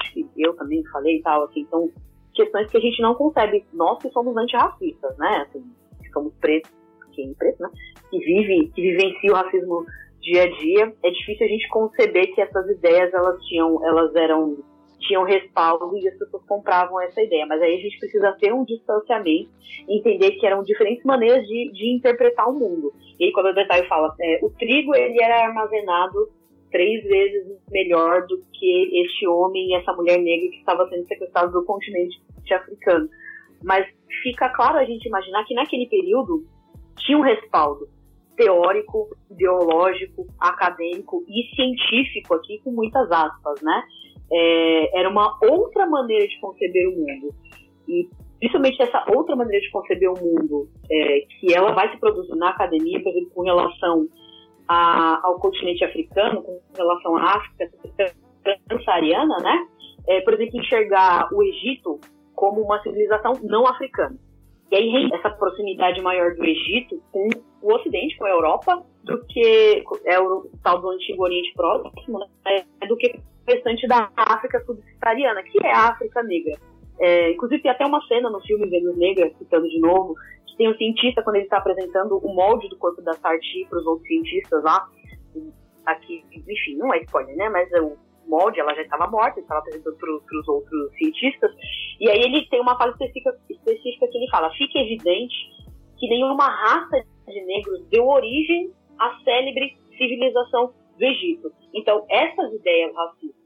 [0.00, 1.90] acho que eu também falei e tal, assim, são
[2.32, 5.46] questões que a gente não concebe, nós que somos antirracistas, né?
[5.46, 5.62] Assim,
[6.10, 6.77] somos pretos,
[7.22, 7.70] é preto, né?
[8.10, 9.84] que vive, que vivencia o racismo
[10.20, 14.56] dia a dia, é difícil a gente conceber que essas ideias elas tinham, elas eram
[15.00, 17.46] tinham respaldo e as pessoas compravam essa ideia.
[17.46, 19.48] Mas aí a gente precisa ter um distanciamento,
[19.88, 22.92] entender que eram diferentes maneiras de, de interpretar o mundo.
[23.18, 26.28] E aí quando o detalhe fala, é, o trigo ele era armazenado
[26.70, 31.52] três vezes melhor do que este homem e essa mulher negra que estava sendo sequestrado
[31.52, 32.20] do continente
[32.52, 33.08] africano.
[33.62, 33.86] Mas
[34.22, 36.44] fica claro a gente imaginar que naquele período
[36.98, 37.88] tinha um respaldo
[38.36, 43.82] teórico, ideológico, acadêmico e científico aqui com muitas aspas, né?
[44.30, 47.34] É, era uma outra maneira de conceber o mundo
[47.88, 52.36] e principalmente essa outra maneira de conceber o mundo é, que ela vai se produzir
[52.36, 54.06] na academia, por exemplo, com relação
[54.68, 57.70] a, ao continente africano, com relação à África
[58.68, 59.66] transsaariana, né?
[60.06, 61.98] É, por exemplo, enxergar o Egito
[62.34, 64.16] como uma civilização não africana.
[64.70, 67.28] E aí essa proximidade maior do Egito com
[67.62, 72.64] o Ocidente, com a Europa, do que é o tal do Antigo Oriente Próximo, né,
[72.86, 76.58] do que o restante da África subsaariana, que é a África Negra.
[77.00, 80.14] É, inclusive tem até uma cena no filme Vênus Negra, citando de novo,
[80.46, 83.78] que tem um cientista quando ele está apresentando o molde do corpo da Sarti para
[83.78, 84.86] os outros cientistas lá,
[85.86, 87.96] aqui, enfim, não é spoiler, né, mas é o
[88.28, 91.50] molde, ela já estava morta, estava apresentando para os outros cientistas,
[92.00, 95.34] e aí ele tem uma fala específica, específica que ele fala, fica evidente
[95.98, 101.52] que nenhuma raça de negros deu origem à célebre civilização do Egito.
[101.74, 103.38] Então, essas ideias racistas,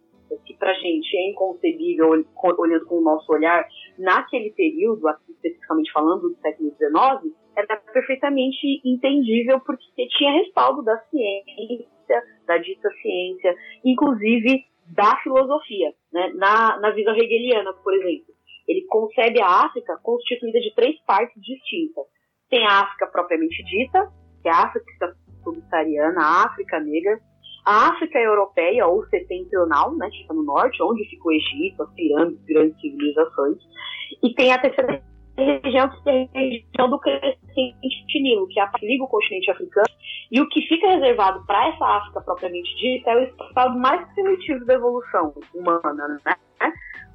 [0.47, 2.11] que para a gente é inconcebível,
[2.59, 3.66] olhando com o nosso olhar,
[3.99, 12.22] naquele período, especificamente falando do século XIX, era perfeitamente entendível porque tinha respaldo da ciência,
[12.47, 13.55] da dita ciência,
[13.85, 16.32] inclusive da filosofia, né?
[16.34, 18.34] na, na visão hegeliana, por exemplo.
[18.68, 22.05] Ele concebe a África constituída de três partes distintas.
[22.49, 24.12] Tem a África propriamente dita,
[24.43, 27.18] que é a África subsaariana, a África negra,
[27.64, 31.95] a África europeia ou setentrional, né, que fica no norte, onde fica o Egito, as
[31.95, 33.59] pirâmides, grandes civilizações,
[34.22, 35.03] e tem a terceira
[35.37, 39.87] região que é a região do crescente Nilo, que é a liga o continente africano,
[40.30, 44.64] e o que fica reservado para essa África propriamente dita é o estado mais primitivo
[44.64, 46.35] da evolução humana, né?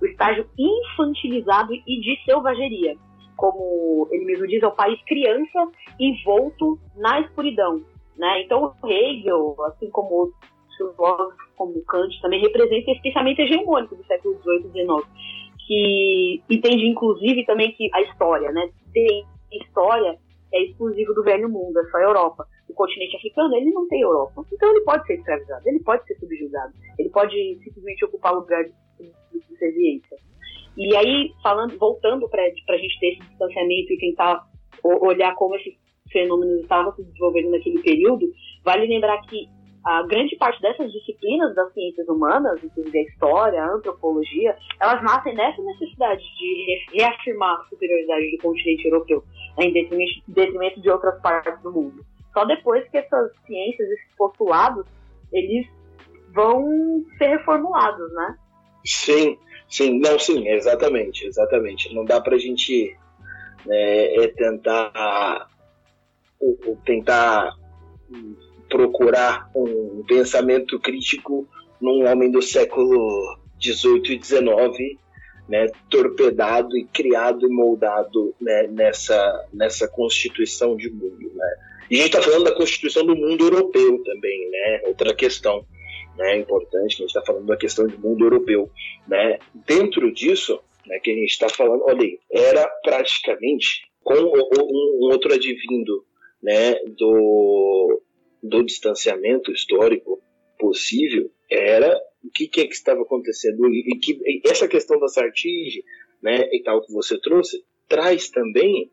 [0.02, 2.96] O estágio infantilizado e de selvageria.
[3.36, 7.82] Como ele mesmo diz, é o país criança envolto na escuridão.
[8.18, 8.42] Né?
[8.42, 10.40] Então, o Hegel, assim como outros
[10.76, 15.37] filósofos, como Kant, também representa esse pensamento hegemônico do século XVIII e XIX
[15.68, 20.18] que entende inclusive também que a história, né, ter história
[20.54, 22.48] é exclusivo do velho mundo, é só a Europa.
[22.70, 24.46] O continente africano, ele não tem Europa.
[24.52, 29.46] Então ele pode ser escravizado, ele pode ser subjugado, ele pode simplesmente ocupar lugar de
[29.46, 30.18] subserviência.
[30.78, 34.48] E aí, falando, voltando para a gente ter esse distanciamento e tentar
[34.84, 35.74] olhar como esses
[36.12, 38.32] fenômenos estavam se desenvolvendo naquele período,
[38.64, 39.50] vale lembrar que
[39.88, 45.34] a grande parte dessas disciplinas das ciências humanas, inclusive a história, a antropologia, elas nascem
[45.34, 49.24] nessa necessidade de reafirmar a superioridade do continente europeu
[49.58, 52.06] em detrimento de outras partes do mundo.
[52.34, 54.86] Só depois que essas ciências, esses postulados,
[55.32, 55.66] eles
[56.34, 56.66] vão
[57.18, 58.38] ser reformulados, né?
[58.86, 59.38] Sim,
[59.70, 61.96] sim, não, sim, exatamente, exatamente.
[61.96, 62.94] Não dá pra gente
[63.66, 65.48] né, é tentar,
[66.84, 67.56] tentar
[68.70, 71.48] procurar um pensamento crítico
[71.82, 75.00] num homem do século 18 e 19,
[75.48, 81.32] né, torpedado e criado e moldado né, nessa, nessa constituição de mundo.
[81.34, 81.56] Né.
[81.90, 85.66] E a gente está falando da constituição do mundo europeu também, né, outra questão
[86.18, 88.70] né, importante, que a gente está falando da questão do mundo europeu.
[89.08, 89.40] Né.
[89.54, 95.12] Dentro disso, né, que a gente está falando, olha aí, era praticamente com um, um
[95.12, 96.06] outro advindo
[96.42, 98.02] né, do,
[98.42, 100.22] do distanciamento histórico
[100.60, 105.08] possível, era o que, que é que estava acontecendo e, que e essa questão da
[105.08, 105.84] Sartige,
[106.22, 108.92] né, e tal que você trouxe, traz também,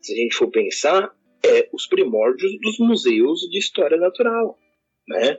[0.00, 4.58] se a gente for pensar, é os primórdios dos museus de história natural,
[5.08, 5.38] né?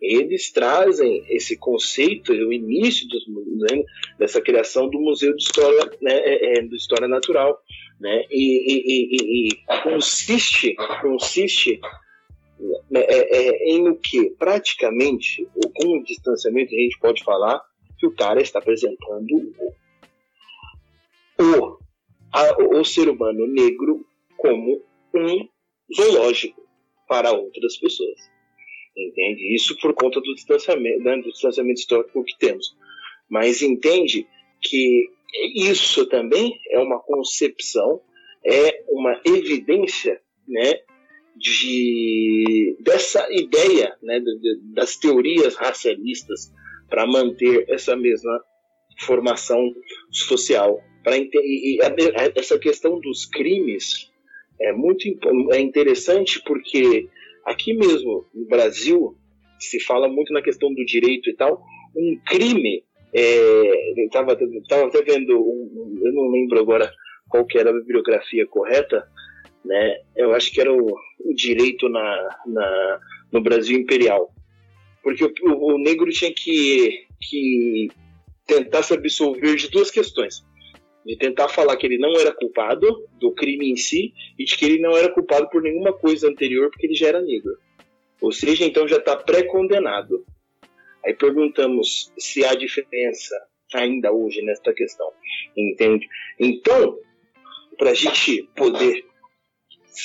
[0.00, 3.84] Eles trazem esse conceito, o início dos, né,
[4.18, 7.58] dessa criação do museu de história, né, é, é, história natural,
[8.00, 8.24] né?
[8.30, 11.78] E, e, e, e consiste, consiste
[12.92, 17.60] é, é, em o que praticamente, ou com o distanciamento, a gente pode falar
[17.98, 19.52] que o cara está apresentando
[21.38, 21.78] o,
[22.32, 24.04] a, o ser humano negro
[24.36, 24.82] como
[25.14, 25.48] um
[25.94, 26.62] zoológico
[27.08, 28.18] para outras pessoas.
[28.96, 29.54] Entende?
[29.54, 32.76] Isso por conta do distanciamento, né, do distanciamento histórico que temos.
[33.28, 34.26] Mas entende
[34.60, 35.08] que
[35.54, 38.00] isso também é uma concepção,
[38.44, 40.80] é uma evidência né,
[41.40, 44.20] de, dessa ideia né,
[44.74, 46.52] das teorias racialistas
[46.88, 48.44] para manter essa mesma
[49.00, 49.72] formação
[50.10, 50.78] social.
[51.02, 51.78] Pra, e, e
[52.36, 54.10] essa questão dos crimes
[54.60, 55.08] é muito
[55.52, 57.08] é interessante porque
[57.46, 59.16] aqui mesmo no Brasil
[59.58, 61.62] se fala muito na questão do direito e tal.
[61.96, 62.84] Um crime,
[63.14, 66.92] é, estava até vendo, um, eu não lembro agora
[67.28, 69.06] qual que era a bibliografia correta,
[69.64, 69.98] né?
[70.16, 73.00] Eu acho que era o, o direito na, na,
[73.32, 74.32] no Brasil imperial,
[75.02, 77.88] porque o, o, negro tinha que, que
[78.46, 80.44] tentar se absolver de duas questões,
[81.04, 84.64] de tentar falar que ele não era culpado do crime em si e de que
[84.64, 87.56] ele não era culpado por nenhuma coisa anterior porque ele já era negro,
[88.20, 90.24] ou seja, então já está pré-condenado.
[91.04, 93.34] Aí perguntamos se há diferença
[93.72, 95.10] ainda hoje nesta questão,
[95.56, 96.06] entende?
[96.38, 96.98] Então,
[97.78, 99.06] para a gente poder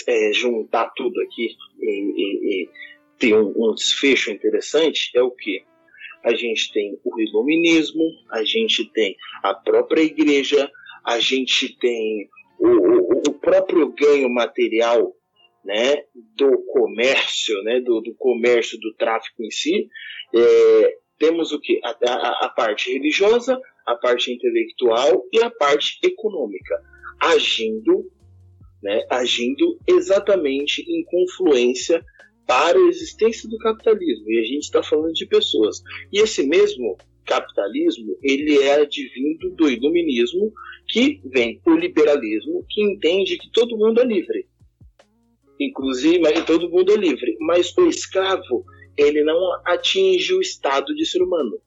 [0.08, 2.70] é, juntar tudo aqui e, e, e
[3.18, 5.64] ter um, um, desfecho interessante é o que?
[6.24, 10.70] A gente tem o iluminismo, a gente tem a própria igreja,
[11.06, 12.28] a gente tem
[12.60, 15.14] o, o, o próprio ganho material
[15.64, 16.04] né,
[16.36, 19.90] do comércio, né, do, do comércio, do tráfico em si.
[20.34, 21.80] É, temos o que?
[21.84, 26.80] A, a, a parte religiosa, a parte intelectual e a parte econômica,
[27.20, 28.12] agindo
[28.86, 32.06] né, agindo exatamente em confluência
[32.46, 34.30] para a existência do capitalismo.
[34.30, 35.82] E a gente está falando de pessoas.
[36.14, 40.54] E esse mesmo capitalismo, ele é advindo do iluminismo,
[40.88, 44.46] que vem o liberalismo, que entende que todo mundo é livre.
[45.60, 47.36] Inclusive, mas todo mundo é livre.
[47.40, 48.64] Mas o escravo,
[48.96, 51.60] ele não atinge o estado de ser humano.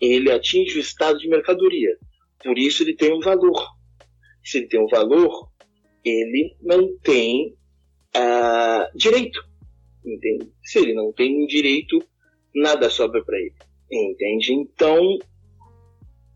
[0.00, 1.96] Ele atinge o estado de mercadoria.
[2.42, 3.64] Por isso ele tem um valor.
[4.42, 5.48] Se ele tem um valor,
[6.06, 7.56] ele não tem
[8.16, 9.44] uh, direito.
[10.04, 10.52] Entende?
[10.62, 11.98] Se ele não tem direito,
[12.54, 13.54] nada sobra para ele.
[13.90, 14.52] Entende?
[14.52, 15.18] Então,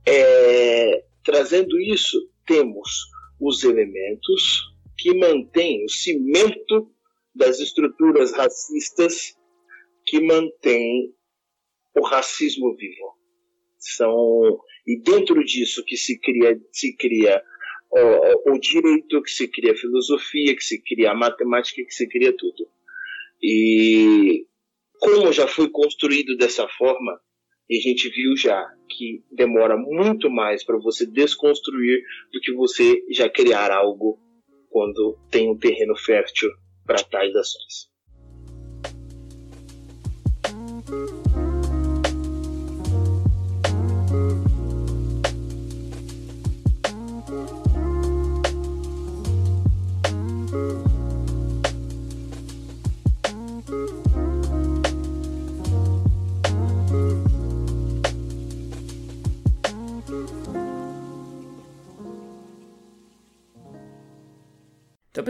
[0.06, 2.88] é, trazendo isso, temos
[3.40, 6.92] os elementos que mantêm o cimento
[7.34, 9.36] das estruturas racistas
[10.04, 11.14] que mantêm
[11.96, 13.16] o racismo vivo.
[13.78, 17.42] São e dentro disso que se cria se cria
[17.90, 22.08] o, o direito, que se cria a filosofia, que se cria a matemática, que se
[22.08, 22.68] cria tudo.
[23.42, 24.46] E
[25.00, 27.18] como já foi construído dessa forma,
[27.68, 33.02] e a gente viu já que demora muito mais para você desconstruir do que você
[33.10, 34.18] já criar algo
[34.68, 36.50] quando tem um terreno fértil
[36.84, 37.90] para tais ações.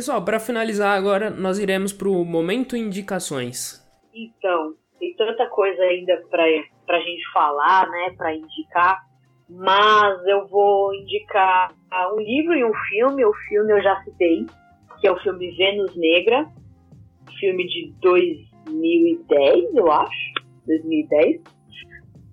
[0.00, 3.86] Pessoal, para finalizar agora, nós iremos para o momento indicações.
[4.14, 8.98] Então, tem tanta coisa ainda para a gente falar, né, para indicar,
[9.50, 11.70] mas eu vou indicar
[12.14, 13.24] um livro e um filme.
[13.26, 14.46] O filme eu já citei,
[15.00, 16.46] que é o filme Vênus Negra,
[17.38, 20.32] filme de 2000 2010, eu acho.
[20.66, 21.42] 2010.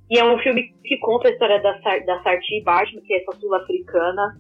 [0.09, 1.74] E é um filme que conta a história da,
[2.05, 4.38] da Sarti Bartman, que é essa sul-africana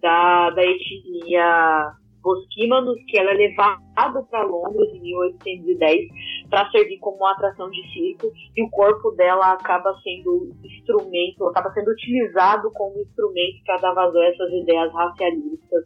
[0.00, 1.92] da, da etnia
[2.28, 6.08] Bosquímanos, que ela é levada para Londres em 1810
[6.50, 11.72] para servir como uma atração de circo e o corpo dela acaba sendo instrumento, acaba
[11.72, 15.84] sendo utilizado como instrumento para dar vazão a essas ideias racialistas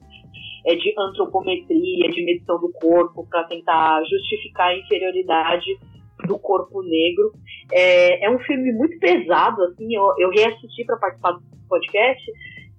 [0.67, 5.79] é, de antropometria, de medição do corpo, para tentar justificar a inferioridade
[6.27, 7.33] do corpo negro.
[7.71, 12.33] É, é um filme muito pesado, assim, eu, eu reassisti para participar do podcast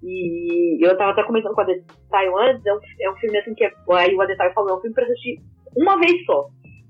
[0.04, 3.54] e eu estava até comentando com a Detail antes, é um, é um filme assim
[3.54, 5.40] que é, aí o Adetail falou, é um filme para assistir
[5.76, 6.46] uma vez só.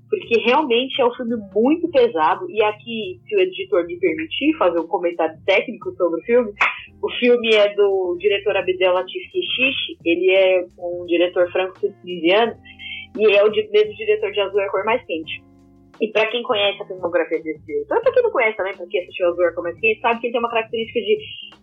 [0.09, 4.79] Porque realmente é um filme muito pesado, e aqui, se o editor me permitir fazer
[4.79, 6.53] um comentário técnico sobre o filme,
[7.01, 12.53] o filme é do diretor Abdel Latif Keshish, ele é um diretor franco-tunisiano,
[13.17, 15.41] e é o mesmo diretor de Azul é a Cor Mais Quente.
[16.01, 19.27] E para quem conhece a filmografia desse diretor, para quem não conhece também, porque assistiu
[19.27, 21.17] Azul Mais Quente, sabe que ele tem uma característica de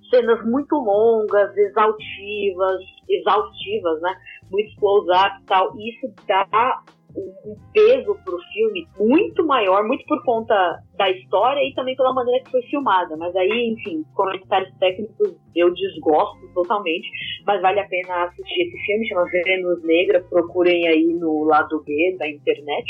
[0.09, 4.14] cenas muito longas, exaltivas, exaustivas, né?
[4.51, 5.76] Muito close-up e tal.
[5.76, 6.83] E isso dá
[7.14, 10.55] um peso pro filme muito maior, muito por conta
[10.97, 13.16] da história e também pela maneira que foi filmada.
[13.16, 17.09] Mas aí, enfim, comentários técnicos eu desgosto totalmente,
[17.47, 22.16] mas vale a pena assistir esse filme, chama Vênus Negra, procurem aí no lado B
[22.18, 22.87] da internet.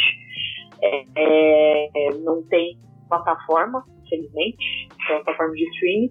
[0.82, 2.76] É, é, não tem
[3.08, 6.10] plataforma, infelizmente, plataforma de streaming.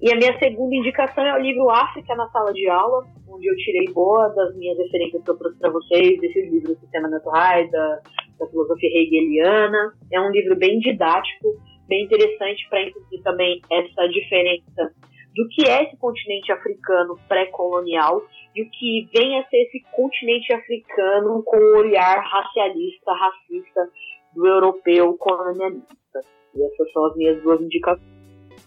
[0.00, 3.56] E a minha segunda indicação é o livro África na Sala de Aula, onde eu
[3.56, 8.00] tirei boa das minhas referências que eu trouxe para vocês, desse livro Sistema Natural, da,
[8.38, 9.92] da filosofia hegeliana.
[10.12, 11.56] É um livro bem didático,
[11.88, 14.92] bem interessante para entender também essa diferença
[15.34, 18.22] do que é esse continente africano pré-colonial
[18.54, 23.88] e o que vem a ser esse continente africano com o olhar racialista, racista
[24.34, 26.20] do europeu colonialista.
[26.54, 28.10] E essas são as minhas duas indicações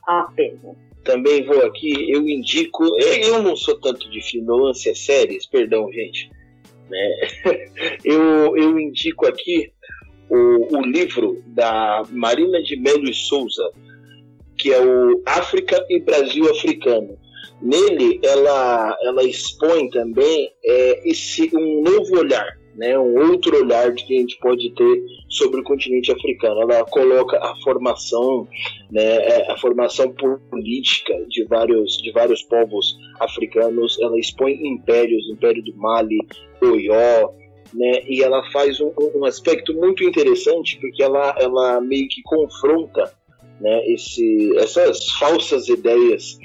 [0.08, 2.84] apenas também vou aqui, eu indico.
[3.00, 6.30] Eu não sou tanto de é séries, perdão, gente.
[6.90, 7.68] Né?
[8.04, 9.72] Eu, eu indico aqui
[10.30, 13.72] o, o livro da Marina de Melo e Souza,
[14.58, 17.18] que é o África e Brasil Africano.
[17.62, 22.46] Nele, ela, ela expõe também é, esse um novo olhar
[22.76, 26.62] né, um outro olhar que a gente pode ter sobre o continente africano.
[26.62, 28.48] Ela coloca a formação,
[28.92, 30.14] né, é, a formação
[30.50, 33.98] política de vários, de vários povos africanos.
[34.02, 36.20] Ela expõe impérios, o Império do Mali,
[36.62, 37.32] Oió,
[37.74, 43.12] né, e ela faz um, um, aspecto muito interessante porque ela, ela meio que confronta
[43.60, 46.38] né, esse, essas falsas ideias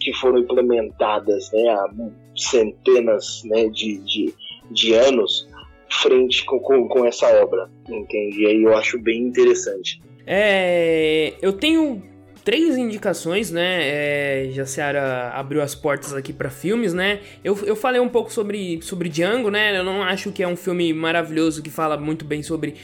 [0.00, 1.88] que foram implementadas né, há
[2.36, 4.34] centenas né, de, de,
[4.70, 5.48] de anos
[5.96, 8.42] frente com, com, com essa obra, entende?
[8.42, 10.00] E aí eu acho bem interessante.
[10.26, 12.02] É, eu tenho
[12.46, 13.80] três indicações, né?
[13.82, 17.20] É, Jaciara abriu as portas aqui para filmes, né?
[17.42, 19.76] Eu, eu falei um pouco sobre, sobre Django, né?
[19.76, 22.76] Eu não acho que é um filme maravilhoso que fala muito bem sobre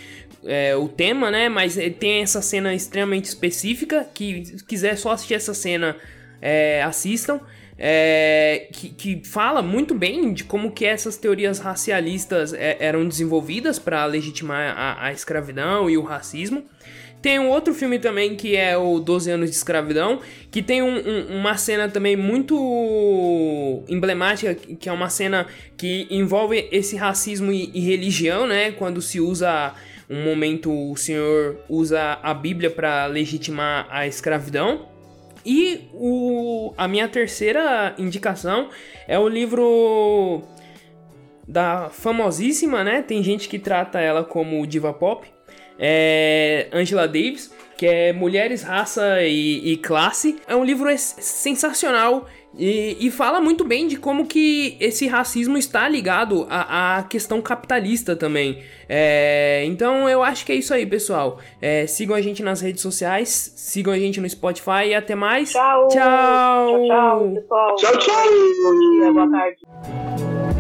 [0.45, 1.49] é, o tema, né?
[1.49, 4.05] Mas tem essa cena extremamente específica.
[4.13, 5.97] Que se quiser só assistir essa cena,
[6.41, 7.41] é, assistam
[7.79, 13.79] é, que, que, fala muito bem de como que essas teorias racialistas é, eram desenvolvidas
[13.79, 16.65] para legitimar a, a, escravidão e o racismo.
[17.21, 20.21] Tem um outro filme também que é o 12 anos de escravidão,
[20.51, 25.47] que tem um, um, uma cena também muito emblemática, que é uma cena
[25.77, 28.73] que envolve esse racismo e, e religião, né?
[28.73, 29.73] Quando se usa
[30.11, 34.92] um momento, o senhor usa a Bíblia para legitimar a escravidão.
[35.45, 38.69] E o, a minha terceira indicação
[39.09, 40.43] é o livro
[41.47, 43.03] da famosíssima, né?
[43.03, 45.27] Tem gente que trata ela como diva pop,
[45.79, 50.39] é Angela Davis, que é Mulheres, Raça e, e Classe.
[50.47, 52.29] É um livro sensacional
[52.59, 57.41] e, e, fala muito bem de como que esse racismo está ligado à, à questão
[57.41, 58.63] capitalista também.
[58.89, 61.39] É, então eu acho que é isso aí, pessoal.
[61.61, 65.53] É, sigam a gente nas redes sociais, sigam a gente no Spotify e até mais.
[65.53, 65.89] Tchau.
[65.89, 66.67] Tchau.
[66.67, 67.77] Tchau, tchau, pessoal.
[67.77, 69.13] Tchau, tchau.
[69.15, 70.52] Boa tarde.